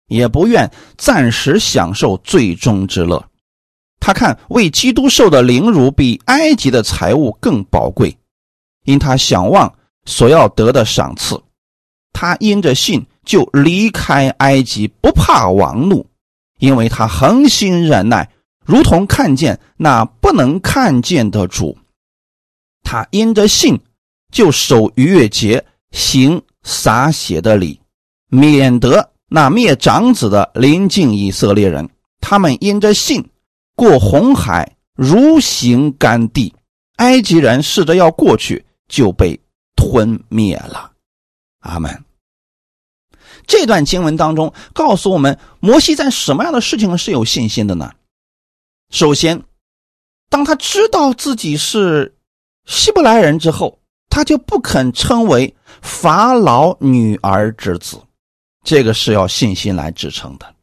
[0.09, 0.69] 也不愿
[0.99, 3.25] 暂时享受最终之乐。
[4.01, 8.19] 他看为基督受的凌辱比埃及的财物更宝贵，
[8.85, 9.73] 因他想望
[10.07, 11.41] 所要得的赏赐，
[12.13, 16.05] 他因着信就离开埃及，不怕王怒，
[16.59, 18.29] 因为他恒心忍耐。
[18.67, 21.79] 如同看见那不能看见的主，
[22.83, 23.79] 他因着信
[24.33, 27.81] 就守逾越节，行洒血的礼，
[28.31, 31.89] 免得那灭长子的临近以色列人。
[32.21, 33.31] 他们因着信
[33.77, 36.53] 过红海，如行干地。
[36.97, 39.39] 埃及人试着要过去，就被
[39.77, 40.91] 吞灭了。
[41.61, 42.05] 阿门。
[43.51, 47.93] 这段经文当中告诉我们，摩西在什么样的事情是有信心的呢？
[48.91, 49.43] 首先，
[50.29, 52.15] 当他知道自己是
[52.65, 58.01] 希伯来人之后，他就不肯称为法老女儿之子，
[58.63, 60.55] 这个是要信心来支撑的。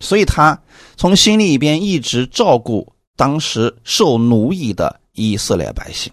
[0.00, 0.60] 所以，他
[0.96, 6.12] 从心里边一直照顾当时受奴役的以色列百姓。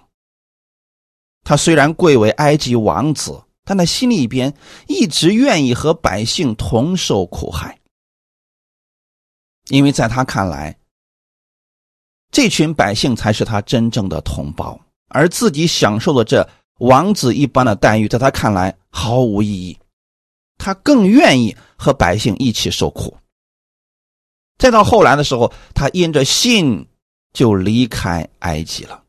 [1.44, 4.54] 他虽然贵为埃及王子，但他心里边
[4.88, 7.80] 一直愿意和百姓同受苦害，
[9.70, 10.78] 因为在他看来。
[12.32, 16.50] 这群百姓才是他真正的同胞，而自己享受的这
[16.80, 19.78] 王子一般的待遇，在他看来毫无意义。
[20.58, 23.16] 他更愿意和百姓一起受苦。
[24.58, 26.88] 再到后来的时候，他因着信
[27.34, 29.04] 就离开埃及了，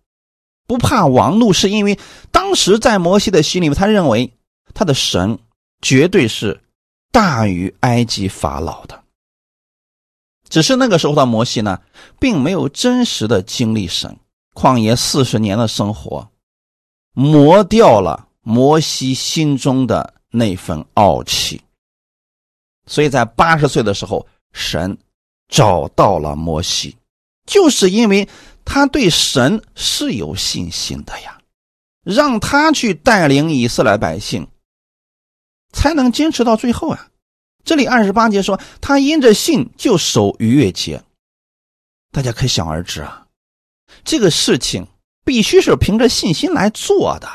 [0.66, 1.98] 不怕王怒，是因为
[2.30, 4.30] 当时在摩西的心里面，他认为
[4.74, 5.38] 他的神
[5.80, 6.60] 绝对是
[7.10, 9.02] 大于埃及法老的。
[10.50, 11.80] 只是那个时候的摩西呢，
[12.20, 14.14] 并没有真实的经历神
[14.52, 16.28] 旷野四十年的生活，
[17.12, 21.60] 磨掉了摩西心中的那份傲气。
[22.86, 24.96] 所以在八十岁的时候，神
[25.48, 26.96] 找到了摩西，
[27.46, 28.28] 就是因为
[28.64, 31.40] 他对神是有信心的呀，
[32.04, 34.46] 让他去带领以色列百姓，
[35.74, 37.10] 才能坚持到最后啊。
[37.64, 41.02] 这里二十八节说，他因着信就守逾越节，
[42.10, 43.26] 大家可想而知啊，
[44.04, 44.86] 这个事情
[45.24, 47.28] 必须是凭着信心来做的，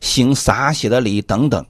[0.00, 1.66] 行洒血的礼等等，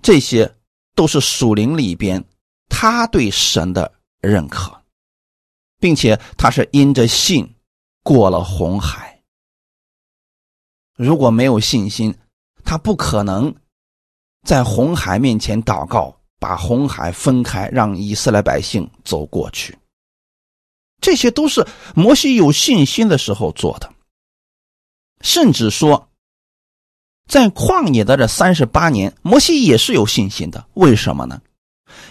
[0.00, 0.56] 这些
[0.94, 2.24] 都是属灵里边
[2.68, 4.82] 他对神的认可，
[5.78, 7.54] 并且他是因着信
[8.02, 9.22] 过了红海。
[10.96, 12.16] 如果没有信心，
[12.64, 13.54] 他不可能
[14.46, 16.16] 在红海面前祷告。
[16.42, 19.78] 把红海分开，让以色列百姓走过去。
[21.00, 23.88] 这些都是摩西有信心的时候做的。
[25.20, 26.08] 甚至说，
[27.28, 30.66] 在旷野的这三十八年，摩西也是有信心的。
[30.74, 31.40] 为什么呢？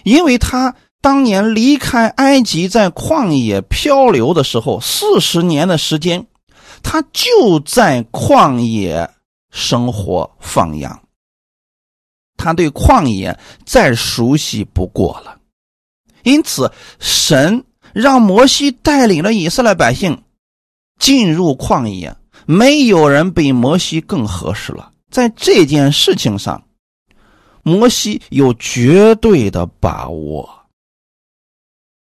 [0.06, 6.26] 因为他当年离开埃及，在旷野漂流的时候，四十年的时间，
[6.82, 9.10] 他就在旷野
[9.50, 11.04] 生活放羊。
[12.41, 15.38] 他对旷野再熟悉不过了，
[16.23, 20.23] 因此神让摩西带领了以色列百姓
[20.99, 22.15] 进入旷野，
[22.47, 24.91] 没有人比摩西更合适了。
[25.12, 26.63] 在这件事情上，
[27.62, 30.49] 摩西有绝对的把握。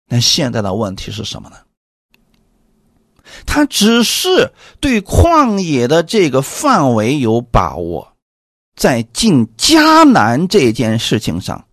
[0.07, 1.57] 那现在的问题是什么呢？
[3.45, 8.12] 他只是对旷野的这个范围有把握。
[8.75, 11.65] 在进迦南这件事情上，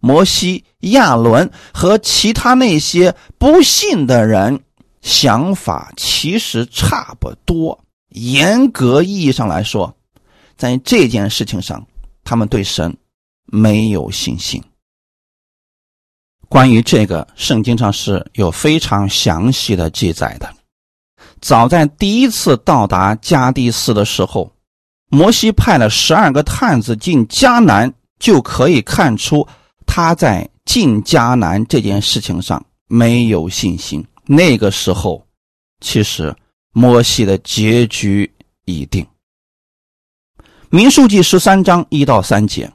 [0.00, 4.60] 摩西、亚伦和其他那些不信的人
[5.02, 7.78] 想法其实差不多。
[8.08, 9.96] 严格意义上来说，
[10.56, 11.86] 在这件事情上，
[12.24, 12.96] 他们对神
[13.46, 14.62] 没有信心。
[16.48, 20.52] 关于这个，圣经上是有非常详细的记载的。
[21.40, 24.52] 早在第一次到达迦地斯的时候。
[25.14, 29.46] 摩西派了十二个探子进迦南，就可以看出
[29.84, 34.02] 他在进迦南这件事情上没有信心。
[34.24, 35.22] 那个时候，
[35.82, 36.34] 其实
[36.72, 38.32] 摩西的结局
[38.64, 39.06] 已定。
[40.70, 42.72] 民数记十三章一到三节，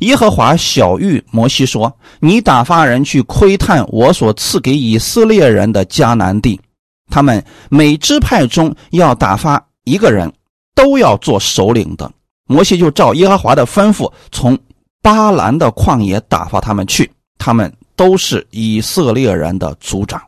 [0.00, 1.90] 耶和华小谕摩西说
[2.20, 6.60] ：“你打发人去窥探我所赐给以色列人的迦南地，
[7.08, 10.30] 他们每支派中要打发一个人。”
[10.74, 12.10] 都要做首领的，
[12.46, 14.58] 摩西就照耶和华的吩咐，从
[15.00, 17.10] 巴兰的旷野打发他们去。
[17.38, 20.22] 他们都是以色列人的族长。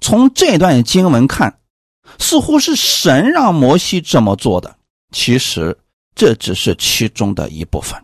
[0.00, 1.58] 从这段经文看，
[2.18, 4.74] 似乎是神让摩西这么做的。
[5.12, 5.76] 其实
[6.14, 8.02] 这只是其中的一部分。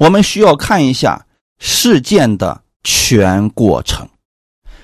[0.00, 1.24] 我们需要看一下
[1.60, 4.08] 事件的全过程。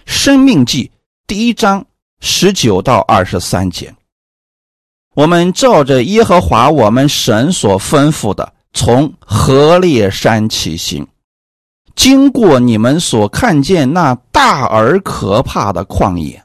[0.04, 0.88] 生命记
[1.26, 1.84] 第一章
[2.20, 3.92] 十九到二十三节，
[5.16, 11.06] 我们照着耶和华我们神所吩咐的，从何烈山起行，
[11.94, 16.44] 经过你们所看见那大而可怕的旷野，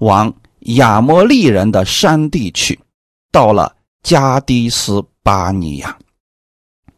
[0.00, 0.34] 往
[0.76, 2.76] 亚摩利人的山地去，
[3.30, 5.96] 到了加迪斯巴尼亚。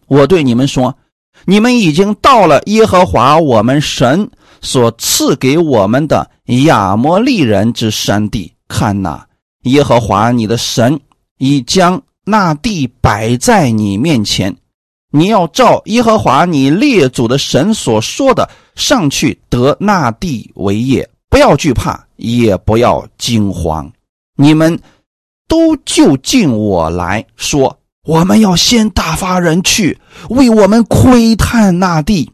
[0.07, 0.97] 我对你们说，
[1.45, 4.31] 你们已经到了耶和华我们神。
[4.62, 6.31] 所赐给我们的
[6.66, 9.27] 亚摩利人之山地，看哪，
[9.62, 11.01] 耶和华你的神
[11.41, 14.55] 已将那地摆在你面前，
[15.11, 23.91] 你要照耶和华你列祖的神所说的上去得那地为业，不要惧怕，也不要惊慌。
[24.36, 24.78] 你们
[25.49, 32.30] 都就近我来说，我们要先打发人去为我们窥探那地。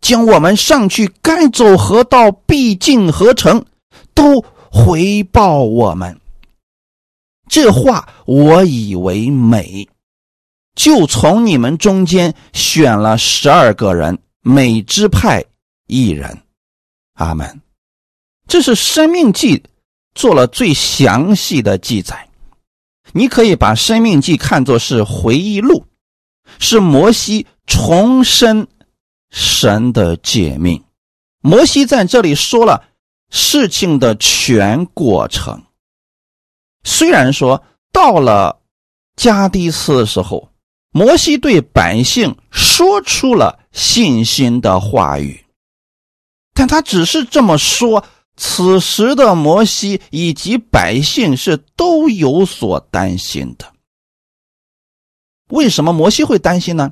[0.00, 3.64] 将我们上去该走河道必进河城，
[4.12, 6.19] 都回报我们。
[7.50, 9.88] 这话我以为美，
[10.76, 15.44] 就从你们中间选了十二个人，每支派
[15.88, 16.44] 一人。
[17.14, 17.60] 阿门。
[18.46, 19.58] 这是《生命记》
[20.14, 22.28] 做了最详细的记载。
[23.12, 25.84] 你可以把《生命记》看作是回忆录，
[26.60, 28.68] 是摩西重生。
[29.32, 30.82] 神的诫命，
[31.40, 32.84] 摩西在这里说了
[33.30, 35.62] 事情的全过程。
[36.84, 37.62] 虽然说
[37.92, 38.60] 到了
[39.16, 40.48] 加迪斯的时候，
[40.92, 45.44] 摩西对百姓说出了信心的话语，
[46.54, 48.04] 但他只是这么说。
[48.42, 53.66] 此时的摩西以及百姓是都有所担心的。
[55.50, 56.90] 为什么摩西会担心呢？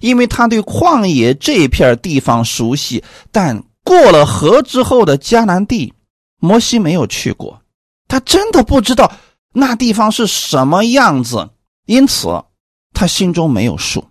[0.00, 3.02] 因为他对旷野这片地方熟悉，
[3.32, 5.94] 但过了河之后的迦南地，
[6.40, 7.62] 摩西没有去过，
[8.08, 9.12] 他真的不知道
[9.52, 11.50] 那地方是什么样子，
[11.86, 12.44] 因此
[12.92, 14.04] 他心中没有数。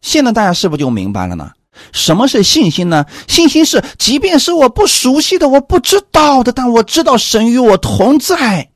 [0.00, 1.52] 现在大家是不是就明白了呢？
[1.92, 3.04] 什么是信心呢？
[3.28, 8.70] 信心是，即便是我不熟悉的、我不知道的，但我知道神与我同在，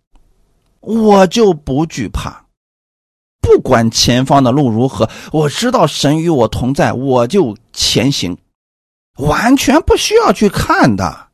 [0.80, 2.44] 我就不惧怕。
[3.40, 8.36] 不管前方的路如何，我知道神与我同在，我就前行，
[9.16, 11.29] 完全不需要去看的。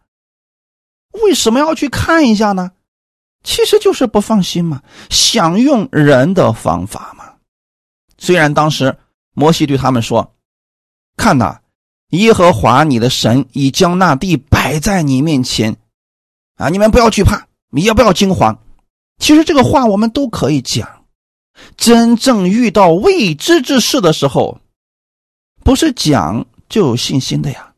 [1.22, 2.72] 为什么要去看一下呢？
[3.42, 7.34] 其实就是不放心嘛，想用人的方法嘛。
[8.18, 8.96] 虽然当时
[9.34, 10.34] 摩西对他们说
[11.16, 11.60] ：“看呐，
[12.08, 15.76] 耶和华你的神已将那地摆在你面前，
[16.56, 18.58] 啊，你们不要惧怕，也不要惊慌。”
[19.18, 21.04] 其实这个话我们都可以讲。
[21.76, 24.58] 真正遇到未知之事的时候，
[25.62, 27.72] 不是讲就有信心的呀。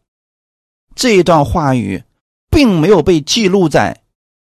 [0.97, 2.03] 这一段话语
[2.51, 4.01] 并没有被记录在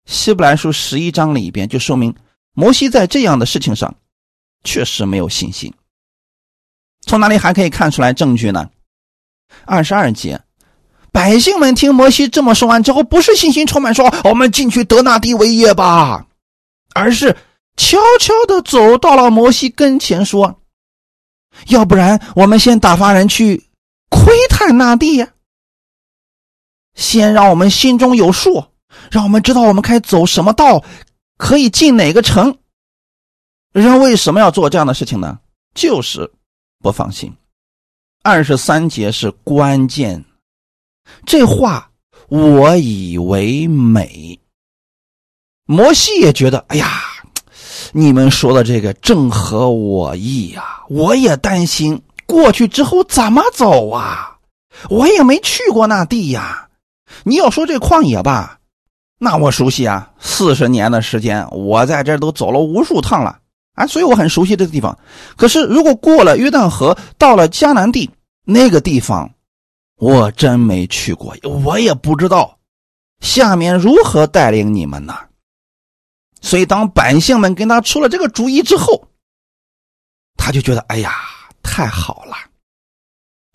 [0.07, 2.15] 希伯来书十一章里边，就说明
[2.53, 3.95] 摩西在这样的事情上
[4.63, 5.73] 确实没有信心。
[7.07, 8.71] 从哪里还可以看出来证据呢？
[9.65, 10.41] 二十二节，
[11.13, 16.27] 百姓们听摩西这么说完之后，不是信心充满，说我们进去得那地为业吧，
[16.95, 17.37] 而是。
[17.77, 20.61] 悄悄的走到了摩西跟前，说
[21.67, 23.65] ：“要不然我们先打发人去
[24.11, 25.34] 窥探那地呀，
[26.95, 28.65] 先让我们心中有数，
[29.11, 30.85] 让我们知道我们该走什么道，
[31.37, 32.57] 可以进哪个城。
[33.73, 35.39] 人为什么要做这样的事情呢？
[35.75, 36.31] 就是
[36.81, 37.33] 不放心。
[38.23, 40.25] 二十三节是关键，
[41.27, 41.91] 这话
[42.29, 44.39] 我以为美。
[45.67, 47.03] 摩西也觉得，哎呀。”
[47.97, 50.83] 你们说的这个正合我意呀！
[50.89, 54.37] 我也担心过去之后怎么走啊！
[54.91, 56.69] 我也没去过那地呀。
[57.23, 58.59] 你要说这旷野吧，
[59.19, 63.39] 那我熟悉啊，四十年的时间，我在这都走了无数趟了
[63.75, 64.99] 啊，所以我很熟悉这个地方。
[65.37, 68.11] 可是如果过了约旦河，到了迦南地
[68.45, 69.31] 那个地方，
[69.97, 72.59] 我真没去过，我也不知道
[73.21, 75.15] 下面如何带领你们呢？
[76.41, 79.09] 所以，当百姓们跟他出了这个主意之后，
[80.37, 81.15] 他就觉得哎呀，
[81.63, 82.37] 太好了，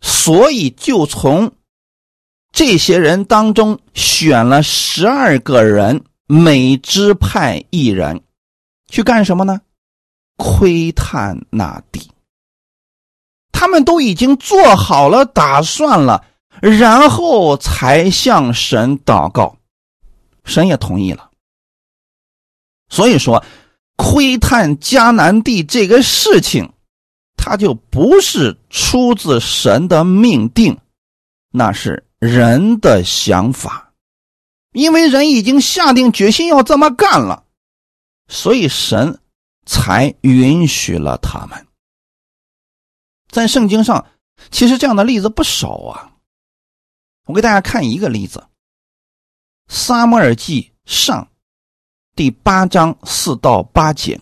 [0.01, 1.51] 所以就从
[2.51, 8.21] 这些人当中选了十二个人，每支派一人，
[8.87, 9.61] 去干什么呢？
[10.35, 12.11] 窥探那地。
[13.51, 16.25] 他们都已经做好了打算了，
[16.61, 19.57] 然后才向神祷告，
[20.45, 21.29] 神也同意了。
[22.89, 23.43] 所以说，
[23.97, 26.71] 窥探迦南地这个事情，
[27.35, 30.77] 它就不是出自神的命定，
[31.51, 33.93] 那是人的想法，
[34.73, 37.45] 因为人已经下定决心要这么干了，
[38.27, 39.19] 所以神
[39.65, 41.65] 才允许了他们。
[43.29, 44.05] 在圣经上，
[44.51, 46.11] 其实这样的例子不少啊。
[47.25, 48.39] 我给大家看一个例子，
[49.73, 51.23] 《撒母耳记上》
[52.15, 54.19] 第八章四到八节，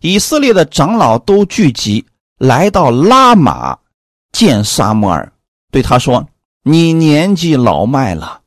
[0.00, 2.06] 以色列的长老都聚集
[2.38, 3.78] 来到拉玛
[4.30, 5.30] 见撒母耳，
[5.70, 6.26] 对他说
[6.64, 8.42] ：“你年纪老迈了，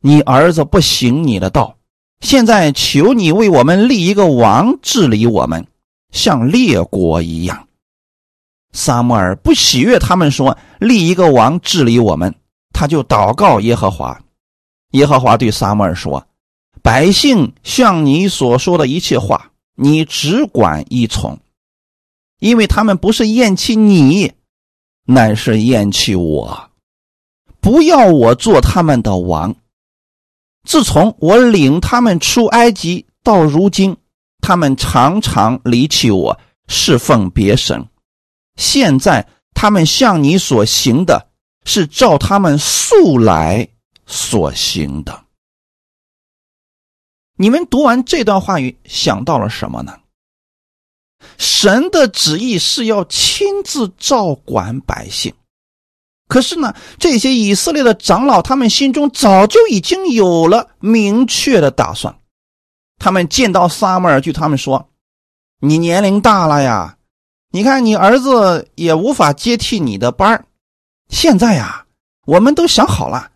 [0.00, 1.76] 你儿子不行你的道，
[2.20, 5.66] 现在求你为我们立一个王治理我们，
[6.10, 7.68] 像列国一样。”
[8.74, 12.34] 撒母耳不喜悦他们说立一个王治理我们。
[12.72, 14.20] 他就祷告耶和华，
[14.90, 16.26] 耶和华对撒母耳说
[16.82, 21.38] ：“百姓像你所说的一切话，你只管依从，
[22.40, 24.32] 因为他们不是厌弃你，
[25.06, 26.70] 乃是厌弃我。
[27.64, 29.56] 不要我做他们的王。
[30.68, 33.96] 自从我领他们出埃及到如今，
[34.42, 36.38] 他们常常离弃我，
[36.68, 37.88] 侍奉别神。
[38.56, 41.28] 现在他们向你所行的。”
[41.66, 43.66] 是照他们素来
[44.04, 45.24] 所行的。
[47.38, 49.98] 你们读完这段话语，想到了什么呢？
[51.38, 55.34] 神的旨意是要亲自照管百姓，
[56.26, 62.16] 可是呢，这些以色列的长老，他们心中早就已经有了明确的打算。
[62.98, 64.88] 他们见到撒母耳，据他们说
[65.60, 66.96] ：“你年龄大了呀，
[67.50, 70.46] 你看你儿子也无法接替你的班
[71.10, 71.86] 现在呀，
[72.26, 73.30] 我们都想好了，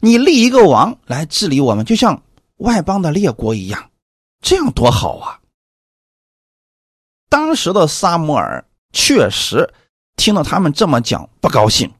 [0.00, 2.22] 你立一个王来治理我们，就像
[2.58, 3.90] 外邦的列国一样，
[4.40, 5.40] 这样多好啊！
[7.28, 9.74] 当时的撒母耳确实
[10.16, 11.92] 听到他们这么讲不高兴，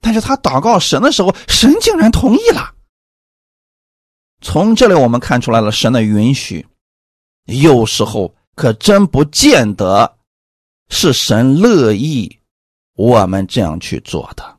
[0.00, 2.74] 但是他祷告神的时候，神竟然同意了。
[4.40, 6.66] 从这里我们看出来了，神的允许，
[7.46, 10.16] 有时候可真不见得
[10.88, 12.38] 是神乐意
[12.94, 14.56] 我们这样去做的。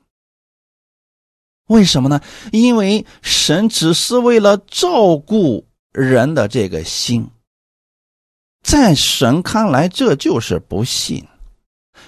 [1.67, 2.19] 为什么呢？
[2.51, 7.29] 因为神只是为了照顾人的这个心，
[8.63, 11.25] 在神看来这就是不信，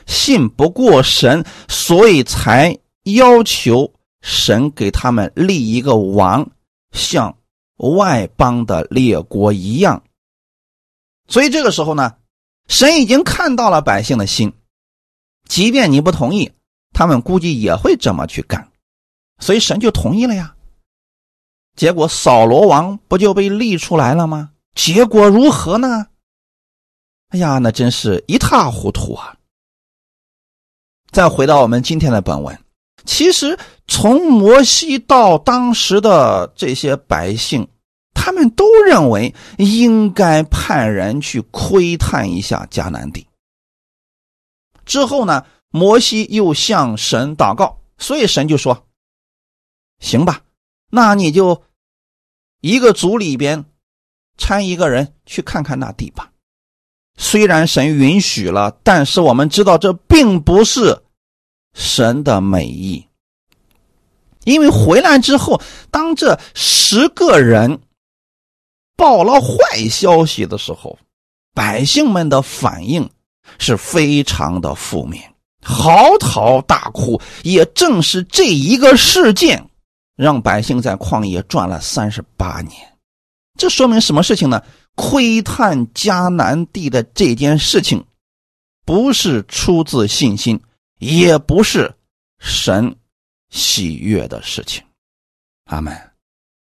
[0.07, 6.51] 信不过神，所以才要求神给他们立一个王，
[6.91, 7.37] 像
[7.77, 10.03] 外邦的列国一样。
[11.27, 12.17] 所以这个时候呢，
[12.67, 14.53] 神已经看到了百姓的心，
[15.47, 16.51] 即便你不同意，
[16.93, 18.71] 他们估计也会这么去干。
[19.39, 20.55] 所以神就同意了呀。
[21.75, 24.51] 结果扫罗王不就被立出来了吗？
[24.75, 26.07] 结果如何呢？
[27.29, 29.37] 哎呀，那真是一塌糊涂啊！
[31.11, 32.61] 再回到我们今天的本文，
[33.05, 37.67] 其实从摩西到当时的这些百姓，
[38.13, 43.27] 他们都认为应该派人去窥探一下迦南地。
[44.85, 48.87] 之后呢，摩西又向神祷告，所以神就说。
[49.99, 50.41] 行吧，
[50.89, 51.63] 那你就
[52.59, 53.65] 一个组里边
[54.37, 56.31] 参一个人去看看那地吧。
[57.17, 61.03] 虽然神允许了，但是我们知道这并不是
[61.73, 63.07] 神的美意。
[64.43, 67.79] 因为回来之后，当这十个人
[68.95, 70.97] 报了坏消息的时候，
[71.53, 73.09] 百姓们的反应
[73.59, 77.21] 是非常的负面，嚎啕大哭。
[77.43, 79.67] 也正是这一个事件。
[80.17, 82.75] 让百姓在旷野转了三十八年，
[83.57, 84.61] 这说明什么事情呢？
[84.93, 88.05] 窥探迦南地的这件事情，
[88.85, 90.61] 不是出自信心，
[91.01, 91.93] 也不是
[92.39, 92.95] 神
[93.49, 94.81] 喜悦的事情。
[95.65, 95.93] 阿门。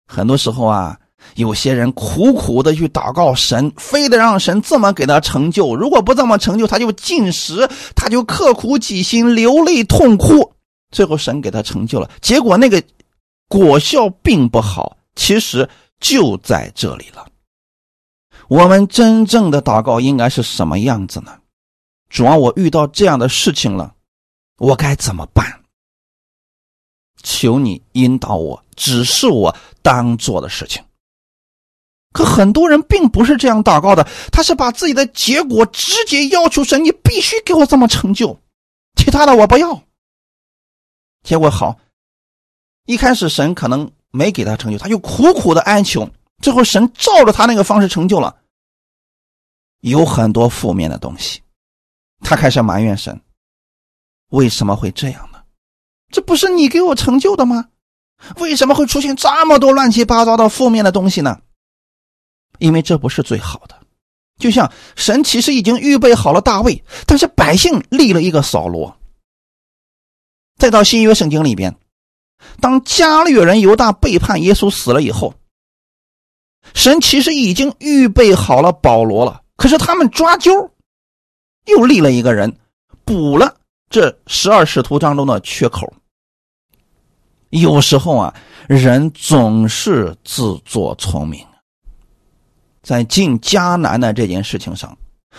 [0.05, 0.99] 很多时候啊，
[1.35, 10.53] 有些人苦苦的去祷告神，非得让神这么给他成就，如果不这么成就，他就进食，他就刻苦己心，流泪痛哭。
[10.91, 12.83] 最后神给他成就了，结果那个。
[13.47, 15.69] 果效并不好，其实
[15.99, 17.27] 就在这里了。
[18.47, 21.37] 我们真正的祷告应该是什么样子呢？
[22.09, 23.93] 主啊，我遇到这样的事情了，
[24.57, 25.61] 我该怎么办？
[27.23, 30.83] 求你引导我，指示我当做的事情。
[32.13, 38.39] 可很多人并不是这样祷告的，他是把自己的结果直接要求神，你必须给我这么成就，
[38.95, 39.83] 其他的我不要。
[41.23, 41.77] 结果好。
[42.85, 46.07] 一开始神可能没给他成就，他就苦苦的哀求，
[46.43, 48.37] 最后神照着他那个方式成就了，
[49.79, 51.41] 有很多负面的东西，
[52.19, 53.19] 他开始埋怨神，
[54.29, 55.39] 为什么会这样呢？
[56.11, 57.69] 这不是你给我成就的吗？
[58.37, 61.39] 为什么会出现这么多乱七八糟的负面的东西呢？
[62.59, 63.75] 因为这不是最好的。
[64.37, 68.97] 就像神其实已经预备好了大卫，但是百姓立了一个扫罗。
[70.57, 71.75] 再到新约圣经里边，
[72.61, 75.33] 当加略人犹大背叛耶稣死了以后，
[76.73, 80.69] 神其实已经预备好了保罗了，可是他们抓阄，
[81.65, 82.57] 又立了一个人，
[83.03, 83.57] 补了
[83.89, 85.93] 这十二使徒当中的缺口。
[87.49, 88.35] 有时候啊，
[88.67, 91.45] 人总是自作聪明。
[92.81, 94.97] 在进迦南的这件事情上，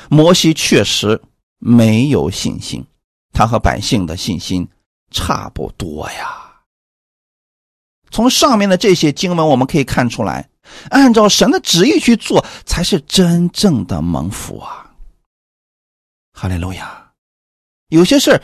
[0.08, 1.20] 摩西确实
[1.58, 2.84] 没有信心，
[3.32, 4.66] 他和百姓的信心
[5.10, 6.42] 差不多呀。
[8.10, 10.48] 从上面的这些经文我们可以看出来，
[10.90, 14.90] 按照神的旨意去做，才是真正的蒙福啊！
[16.32, 17.05] 哈利路亚！
[17.88, 18.42] 有些事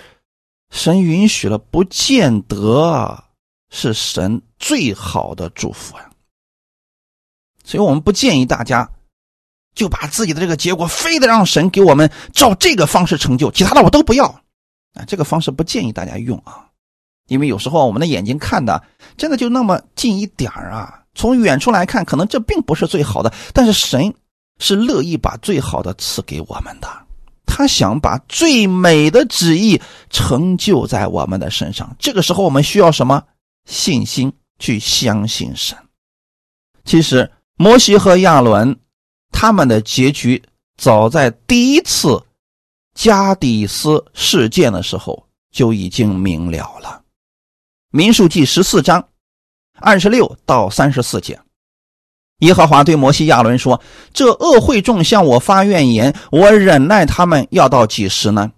[0.70, 3.24] 神允许了，不见得
[3.70, 6.11] 是神最好的祝福啊。
[7.64, 8.90] 所以我们不建议大家
[9.74, 14.26] 就把自己的这个结果非得让神给我们照这个方式成就，其他的我都不要
[14.95, 15.05] 啊！
[15.07, 16.68] 这个方式不建议大家用啊，
[17.28, 18.82] 因为有时候我们的眼睛看的
[19.16, 24.14] 真的就那么近一点啊，从远处来看，可能这并不是最好的，但是神
[24.59, 26.88] 是乐意把最好的赐给我们的，
[27.47, 29.80] 他想把最美的旨意
[30.11, 31.97] 成就在我们的身上。
[31.99, 33.22] 这个时候我们需要什么
[33.64, 35.76] 信心去相信神？
[36.84, 37.30] 其实。
[37.57, 38.76] 摩西和亚伦，
[39.30, 40.43] 他们的结局
[40.76, 42.20] 早在第一次
[42.93, 47.05] 加底斯事件的时候就已经明了了。
[47.90, 49.07] 民数记十四章
[49.78, 51.38] 二十六到三十四节，
[52.43, 53.80] 耶和华对摩西、亚伦说
[54.12, 58.51] ：“这恶会众向我发怨言，我忍耐他们要到几时呢？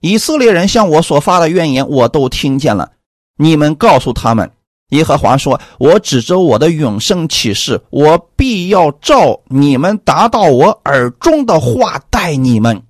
[0.00, 2.92] 以色列人向我所发的怨言，我都听见了。
[3.36, 4.50] 你们告诉他们。”
[4.90, 12.82] 耶和华说：“我指着我的永生启示，我必要照你们达到我耳中的话待你们。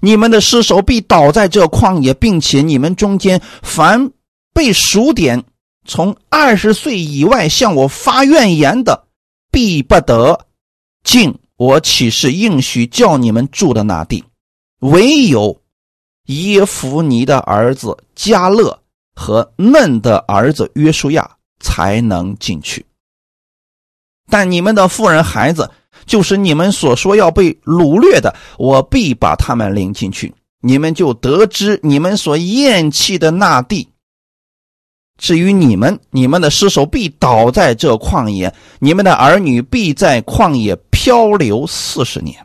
[0.00, 4.10] 你们的尸首必倒在这旷野，并且你们中间凡
[4.54, 5.42] 被数点
[5.84, 9.04] 从二十岁以外向我发怨言的，
[9.52, 10.46] 必不得
[11.04, 14.24] 进我岂是应许叫你们住的那地。
[14.80, 15.62] 唯有
[16.24, 18.76] 耶夫尼的儿子加勒。”
[19.14, 21.30] 和嫩的儿子约书亚
[21.60, 22.84] 才能进去，
[24.30, 25.70] 但你们的妇人孩子，
[26.06, 33.86] 就是你们所说要被掳掠的，我必把他们领进去，你们就得知你们所厌弃的那地。
[35.22, 42.44] 至于你们，你们的尸首必倒在这旷野，你们的儿女必在旷野漂流四十年，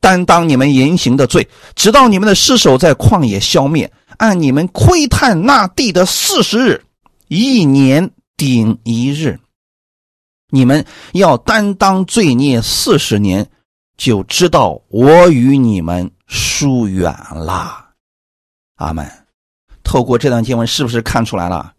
[0.00, 3.90] 担当你们言行的罪，直到你们的尸首在旷野消灭。
[4.16, 6.84] 按你们窥探那地的四十日，
[7.28, 9.38] 一年顶一日，
[10.50, 13.48] 你们要担当罪孽四十年，
[13.96, 17.90] 就知道我与你们疏远了。
[18.74, 19.08] 阿门。
[19.84, 21.74] 透过这段经文，是不是看出来了？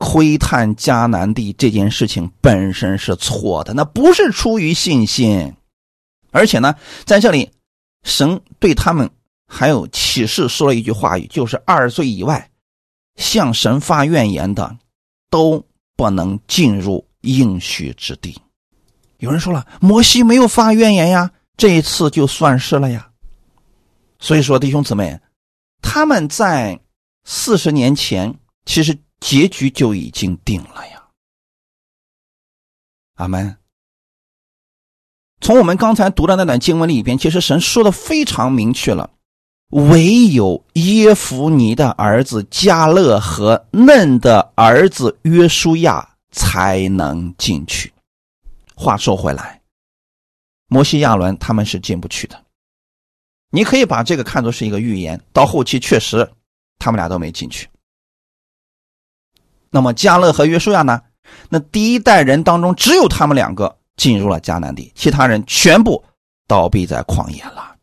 [0.00, 5.54] 窥探迦南地这件事情本身是错的，那不是出于信心，
[6.32, 6.74] 而且呢，
[7.04, 7.52] 在这里，
[8.02, 9.08] 神对他们。
[9.52, 12.48] 还有启示说了一句话语，就是二十岁以外
[13.16, 14.76] 向神发怨言的，
[15.28, 18.40] 都不能进入应许之地。
[19.18, 23.10] 有人说了，摩西没有发怨言呀，这一次就算是了呀。
[24.20, 25.18] 所以说，弟兄姊妹，
[25.82, 26.78] 他们在
[27.24, 28.32] 四十年前
[28.64, 31.04] 其实结局就已经定了呀。
[33.14, 33.56] 阿门。
[35.40, 39.10] 从我们刚才读的那段经文里边，其实神说的非常明确了。
[39.70, 47.92] 唯有耶夫尼的儿子加勒和嫩的儿子约书亚才能进去。
[48.74, 49.60] 话说回来，
[50.66, 52.44] 摩西亚伦他们是进不去的。
[53.50, 56.28] 你可以把这个看作是一个预言，到后期确实
[56.78, 57.68] 他们俩都没进去。
[59.70, 61.02] 那么加勒和约书亚呢？
[61.48, 66.04] 那第一代人当中只有他们两个进入了迦南地，其他人全部
[66.48, 67.76] 倒闭在旷野了。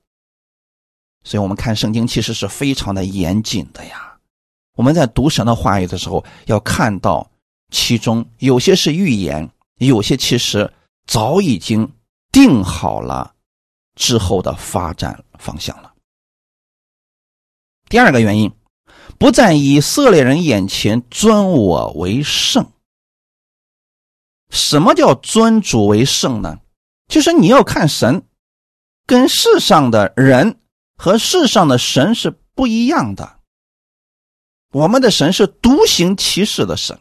[1.23, 4.17] 所以，我们看圣经其实是非常的严谨的呀。
[4.75, 7.29] 我们在读神的话语的时候，要看到
[7.71, 10.71] 其中有些是预言，有些其实
[11.05, 11.91] 早已经
[12.31, 13.33] 定好了
[13.95, 15.93] 之后的发展方向了。
[17.89, 18.51] 第二个原因，
[19.18, 22.72] 不在以色列人眼前尊我为圣。
[24.49, 26.60] 什么叫尊主为圣呢？
[27.08, 28.24] 就是你要看神，
[29.05, 30.60] 跟世上的人
[30.97, 33.39] 和世上的神是不一样的。
[34.72, 36.99] 我们的神是独行其事的神，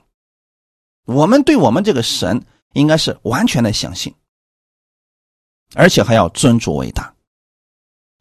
[1.07, 4.15] 我们对我们这个神应该是完全的相信，
[5.75, 7.16] 而且还要尊主为大。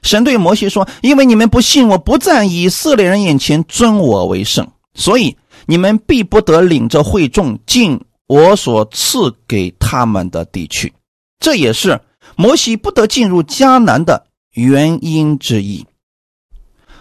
[0.05, 5.35] 神对摩西说：“因为你们不信我，不在以色列人眼前尊我为圣，所以
[5.65, 10.93] 你们必不得领着会众进我所赐给他们的地区。
[11.39, 11.99] 这也是
[12.37, 15.85] 摩西不得进入迦南的原因之一。”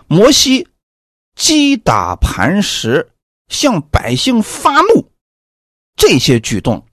[0.09, 0.66] 摩西。
[1.36, 3.11] 击打磐石，
[3.48, 5.11] 向百姓发怒，
[5.96, 6.86] 这些举动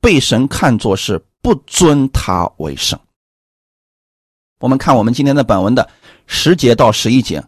[0.00, 2.98] 被神看作是不尊他为圣。
[4.62, 5.88] 我们看我们今天的本文的
[6.28, 7.42] 十节到十一节，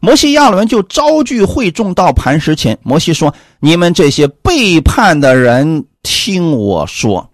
[0.00, 2.78] 摩西亚伦就招聚会众到磐石前。
[2.82, 7.30] 摩西说：“你们这些背叛的人，听我说，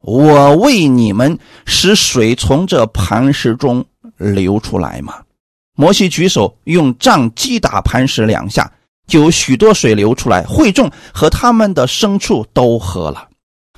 [0.00, 3.84] 我为你们使水从这磐石中
[4.16, 5.22] 流出来吗？”
[5.78, 8.72] 摩西举手用杖击打磐石两下，
[9.06, 13.28] 就有许多水流出来，会众和他们的牲畜都喝了。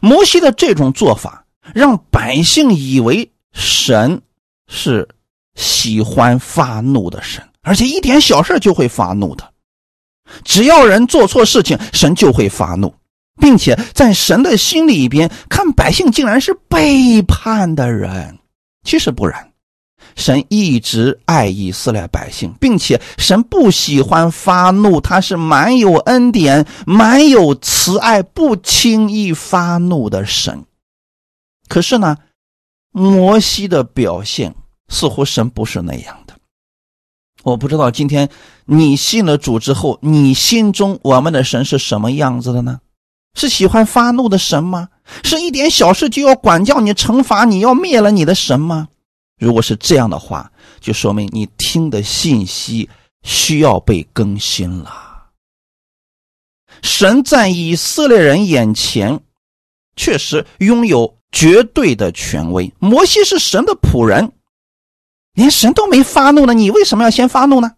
[0.01, 1.45] 摩西的这种做法
[1.75, 4.23] 让百姓以为神
[4.69, 5.09] 是
[5.55, 9.49] 喜欢发怒的神，而且一点小事就会发怒的。
[10.45, 12.95] 只要人做错事情，神就会发怒，
[13.41, 18.39] 并且在神的心里边看百姓竟然是背叛的人。
[18.83, 19.53] 其实不然。
[20.15, 30.65] 神一直爱以色列百姓，并且神不喜欢发怒，他是满有恩典、满有慈爱、不轻易发怒的神。
[31.69, 32.17] 可是呢，
[32.99, 34.55] 摩西的表现
[34.89, 36.35] 似乎神不是那样的。
[37.43, 38.31] 我不知道今天
[38.65, 42.81] 你信了主之后，你心中我们的神是什么样子的呢？
[43.35, 44.89] 是喜欢发怒的神吗？
[45.23, 48.89] 是一点小事就要管教你、惩罚你、要灭了你的神吗？
[49.39, 52.89] 如果是这样的话，就说明你听的信息
[53.25, 54.91] 需要被更新了。
[56.83, 59.21] 神在以色列人眼前
[59.97, 62.73] 确实拥有绝对的权威。
[62.79, 64.31] 摩西是神的仆人，
[65.35, 67.73] 连神都没发怒呢，你为什么要先发怒呢？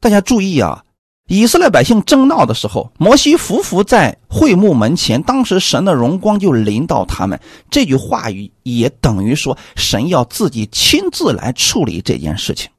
[0.00, 0.84] 大家注意啊！
[1.28, 7.38] 以色列百姓争闹的时候，摩西伏伏在会幕门前，当时神的荣光就临到他们。
[7.70, 12.70] 这句话语也等于说，神要自己亲自来处理这件事情。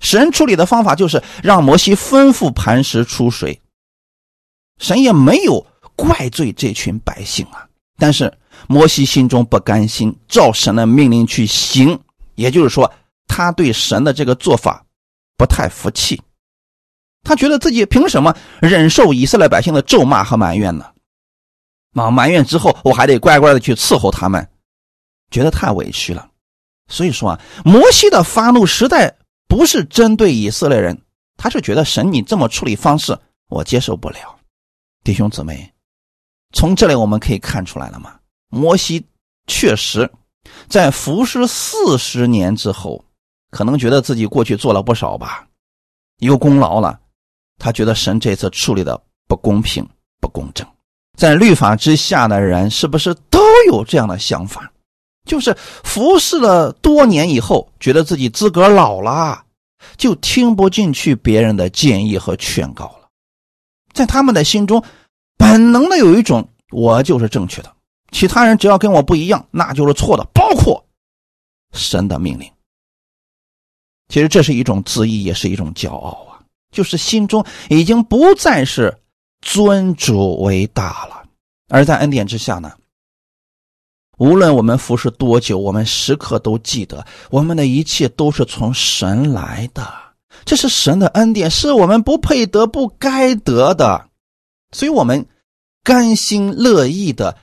[0.00, 3.60] 神处理的方法就是让摩西吩咐磐石出水。
[4.78, 7.68] 神也没有怪罪这群百姓啊，
[8.00, 8.32] 但是
[8.66, 12.00] 摩西心中不甘心，照神的命令去行，
[12.34, 12.90] 也就是说，
[13.28, 14.84] 他对神的这个做法
[15.36, 16.20] 不太服气。
[17.22, 20.86] 他觉得自己凭什么忍受以色列百姓的咒骂和埋怨呢？
[21.92, 24.48] 啊，埋怨之后我还得乖乖的去伺候他们，
[25.30, 26.30] 觉得太委屈了。
[26.88, 29.14] 所以说啊，摩西的发怒实在
[29.46, 30.98] 不是针对以色列人，
[31.36, 34.38] 他是觉得神你这么处理方式我接受不了。
[35.04, 35.70] 弟兄姊妹，
[36.52, 38.14] 从这里我们可以看出来了吗？
[38.48, 39.04] 摩西
[39.46, 40.10] 确实
[40.68, 43.04] 在服侍四十年之后，
[43.50, 45.46] 可能觉得自己过去做了不少吧，
[46.18, 46.98] 有功劳了。
[47.58, 49.86] 他觉得神这次处理的不公平、
[50.20, 50.66] 不公正，
[51.16, 54.72] 在律法之下的人是不是都有这样的想法？
[55.26, 59.44] 就是服侍了多年以后，觉得自己资格老了，
[59.96, 63.08] 就听不进去别人的建议和劝告了。
[63.92, 64.82] 在他们的心中，
[65.40, 67.74] 本能的有一种我就是正确的，
[68.12, 70.84] 其他人只要跟我不一样，那就是错的，包括
[71.72, 72.46] 神的命令。
[74.08, 76.44] 其实这是一种自义，也是一种骄傲啊。
[76.70, 78.94] 就是心中已经不再是
[79.40, 81.24] 尊主为大了，
[81.70, 82.72] 而在恩典之下呢，
[84.18, 89.90] 无论我们服侍多久，我们时刻都记得，我们的一切都是从神来的，
[90.44, 94.09] 这是神的恩典，是我们不配得、不该得的，
[94.72, 95.26] 所以我们
[95.82, 97.36] 甘心乐意的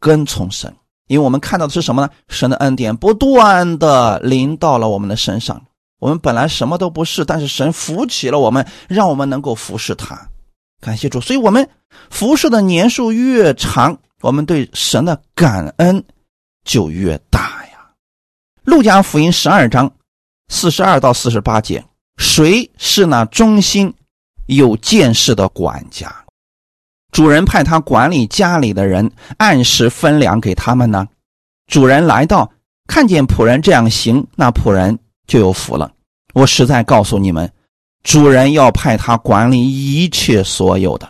[0.00, 0.74] 跟从神，
[1.06, 2.10] 因为我们看到的是什么呢？
[2.28, 5.62] 神的恩典不断的临到了我们的身上。
[6.00, 10.28] 我们本来什么都不是，但是神扶起了我们，让我们能够服侍他。
[10.80, 11.66] 感谢主，所以我们
[12.10, 16.04] 服侍的年数越长，我们对神的感恩
[16.64, 17.90] 就越大呀。
[18.64, 19.90] 路加福音十二章
[20.48, 21.82] 四十二到四十八节，
[22.18, 23.94] 谁是那忠心
[24.46, 26.23] 有见识的管家？
[27.14, 31.06] 主人派他管理家里的人，按时分粮给他们呢？
[31.68, 32.50] 主人来到，
[32.88, 34.98] 看见仆人这样行，那仆人
[35.28, 35.88] 就有福了。
[36.32, 37.48] 我实在告诉你们，
[38.02, 41.08] 主人要派他管理一切所有的，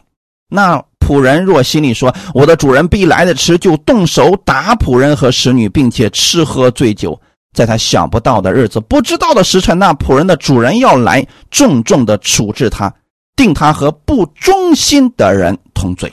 [0.51, 7.19] 那仆人若心里说：“我的主人必来的迟，就动手打仆人和使女，并且吃喝醉酒。
[7.55, 12.93] 在他想不到的日子、不知道的时辰，那仆人的主人要来，重重的处置他，
[13.37, 16.13] 定他和不忠心的人同罪。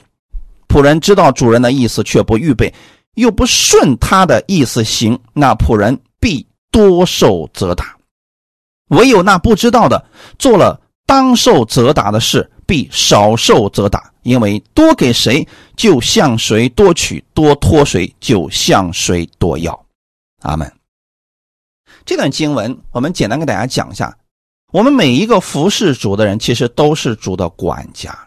[0.68, 2.72] 仆人知道主人的意思，却不预备，
[3.14, 7.84] 又不顺他的意思行，那仆人必多受责打；
[8.88, 10.04] 唯有那不知道的，
[10.38, 15.46] 做了当受责打的事。”必少受责打，因为多给谁，
[15.76, 19.78] 就向谁多取；多托谁，就向谁多要。
[20.42, 20.72] 阿门。
[22.06, 24.16] 这段经文，我们简单给大家讲一下。
[24.72, 28.18] 我们每一个服侍主的人，其实都是主的管家。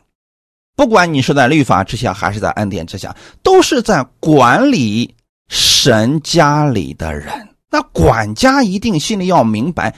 [0.76, 5.16] 不管你是在律法之下，还是在恩典之下，都是在管理
[5.50, 7.50] 神家里的人。
[7.72, 9.96] 那管家一定心里要明白，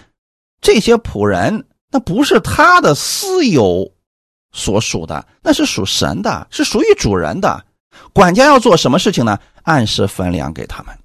[0.61, 3.91] 这些仆人那不是他的私有。
[4.53, 7.63] 所属的那是属神的，是属于主人的。
[8.13, 9.37] 管家要做什么事情呢？
[9.63, 10.97] 按时分粮给他们。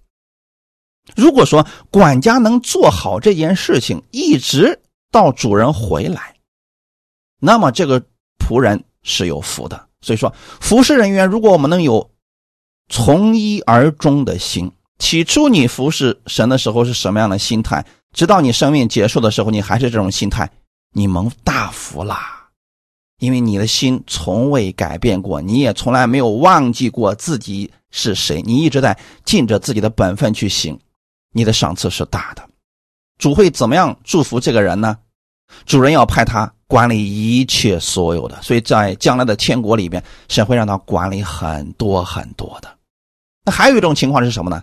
[1.16, 4.80] 如果说管家能做好这件事情，一直
[5.12, 6.34] 到主人回来，
[7.38, 8.02] 那么这个
[8.38, 9.88] 仆人是有福的。
[10.00, 12.10] 所以说，服侍人员，如果我们能有
[12.88, 20.50] 从一而终的心，起初你服侍神的时候是什么样的心态，直到你生命结束的时候，你还是这种心态，
[20.92, 22.48] 你蒙大福啦。
[23.20, 30.76] 因为你的心从未改变过，你也从来没有忘记过自己是谁，你一直在尽着自己的本分去行，
[31.32, 32.48] 你的赏赐是大的。
[33.18, 34.96] 主会怎么样祝福这个人呢？
[35.66, 42.68] 主人要派他管理一切所有的，所以在将来的天国里边，神会让他管理很多很多的。
[43.44, 44.62] 那还有一种情况是什么呢？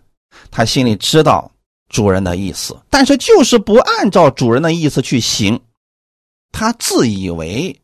[0.52, 1.52] 他心里知道
[1.90, 5.60] 主人的意思，但是就是不按照主人的意思去行，
[6.52, 7.80] 他自以为。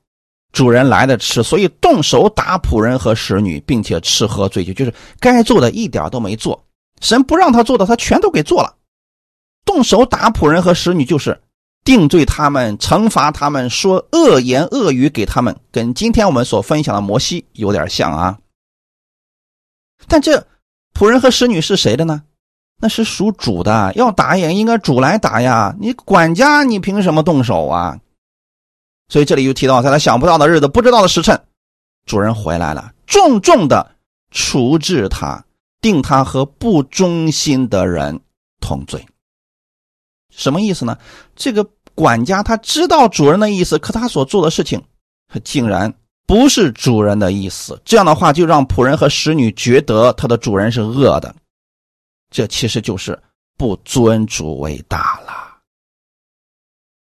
[0.52, 6.64] 主人来的迟，所以动手打仆人和使女，并且吃喝醉酒，就是该做的一点都没做。
[7.02, 8.74] 神不让他做的，他全都给做了。
[9.66, 11.42] 动手打仆人和使女，就是
[11.84, 18.38] 定罪他们、惩罚他们、说恶言恶语给他们，跟今天我们所分享的摩西有点像啊。
[20.08, 20.48] 但这
[20.94, 22.24] 仆人和使女是谁的呢？
[22.78, 25.76] 那是属主的，要打也应该主来打呀。
[25.80, 28.00] 你管家，你凭什么动手啊？
[29.08, 31.42] 所以这里又提到，在他想不到的日子、不知道的时辰，
[32.06, 33.96] 主人回来了，重重的
[34.32, 35.46] 处置他，
[35.80, 38.20] 定他和不忠心的人
[38.60, 39.06] 同罪。
[40.36, 40.98] 什么意思呢？
[41.36, 44.84] 这个管家他知道主人的意思，可他所做的事情，
[45.28, 45.94] 他竟然
[46.28, 47.82] 不是主人的意思。
[47.86, 51.34] 这样的话，就让仆人和使女觉得他的主人是恶的。
[52.30, 53.18] 这其实就是
[53.58, 55.34] 不尊主为大了。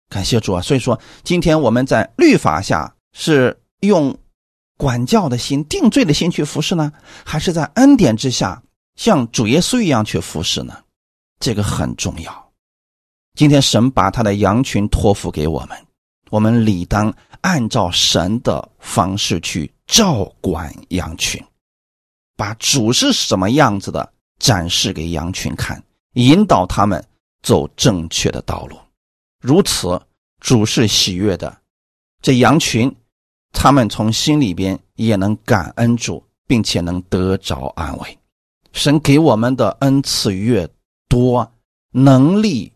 [0.10, 0.62] 感谢主啊！
[0.62, 4.14] 所以说，今天我们在律法下是用
[4.78, 6.92] 管教的心、定罪的心去服侍呢，
[7.24, 8.62] 还是在恩典之下
[8.98, 10.78] 像主耶稣一样去服侍呢？
[11.40, 12.41] 这个很重要。
[13.34, 15.78] 今天神把他的羊群托付给我们，
[16.30, 21.44] 我们理当按照神的方式去照管羊群，
[22.36, 25.82] 把主是什么样子的展示给羊群看，
[26.14, 27.04] 引导他们
[27.42, 28.78] 走正确的道路。
[29.42, 30.00] 如此，
[30.42, 31.58] 主是喜悦的，
[32.22, 32.94] 这羊群，
[33.54, 38.18] 他们从心里边也能感恩主，并且能得着安慰。
[38.74, 40.70] 神给我们的恩赐越
[41.08, 41.50] 多，
[41.92, 42.72] 能力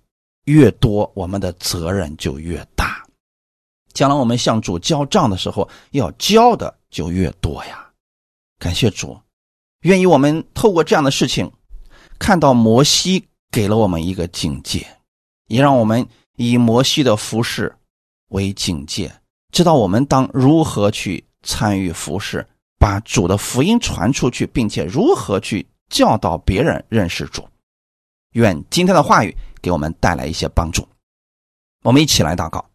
[0.46, 3.04] 越多，我们的责任就越大。
[3.94, 7.88] 将来我们向主交账的时候，要交的就越多呀。
[8.58, 9.18] 感谢主，
[9.82, 11.52] 愿意我们透过这样的事情，
[12.18, 14.88] 看到摩西给了我们一个警戒，
[15.48, 16.08] 也让我们。
[16.38, 17.74] 以摩西的服饰
[18.28, 19.10] 为警戒，
[19.54, 22.46] 知道我们当如何去参与服饰，
[22.78, 27.48] 把主的福音传出去，并且如何去教导别人认识主。
[28.36, 30.88] 愿今天的话语给我们带来一些帮助。
[31.84, 32.66] 我们一起来祷告，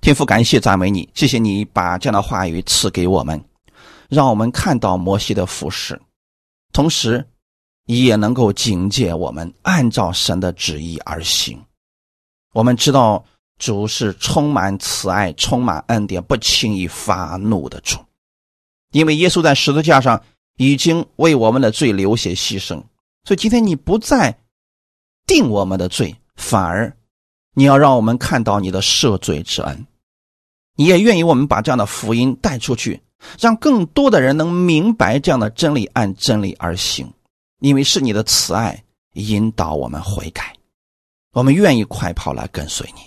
[0.00, 3.42] 天父，感谢赞美你，谢谢你把这样的话语赐给我们，
[4.08, 6.00] 让我们看到摩西的服饰，
[6.72, 7.26] 同时
[7.86, 11.60] 也能够警戒我们按照神的旨意而行。
[12.52, 13.24] 我们知道
[13.58, 17.98] 主是充满慈爱、充满恩典、不轻易发怒的主，
[18.92, 20.22] 因为耶稣在十字架上
[20.58, 22.82] 已经为我们的罪流血牺牲，
[23.24, 24.38] 所以今天你不再
[25.26, 26.96] 定我们的罪，反而
[27.54, 29.86] 你要让我们看到你的赦罪之恩。
[30.76, 33.00] 你也愿意我们把这样的福音带出去，
[33.40, 37.10] 让更多的人能明白这样的真理，按真理而行，
[37.60, 40.54] 因为是你的慈爱引导我们悔改。
[41.32, 43.00] 我们愿意快跑来跟随你，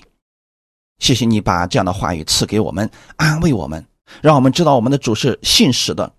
[0.97, 3.85] 谢谢你把这样的话语赐给我们，安慰我们，
[4.21, 6.11] 让我们知道我们的主是信实的，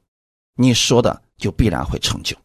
[0.56, 2.36] 你说的就必然会成就。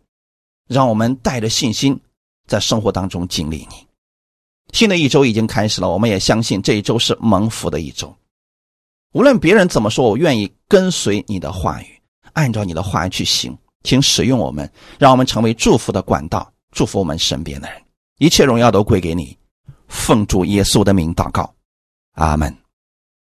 [0.67, 1.99] 让我们带着信心，
[2.47, 3.87] 在生活当中经历你。
[4.73, 8.13] 新的一周已经开始了，我们也相信这一周是蒙福的一周。
[9.13, 12.01] 无论别人怎么说，我愿意跟随你的话语，
[12.33, 13.57] 按照你的话语去行。
[13.83, 17.81] 请使用我们，让我们成为祝福的管道，祝福我们身边的人。
[18.17, 19.37] 一切荣耀都归给你，
[19.87, 21.53] 奉主耶稣的名祷告，
[22.15, 22.64] 阿门。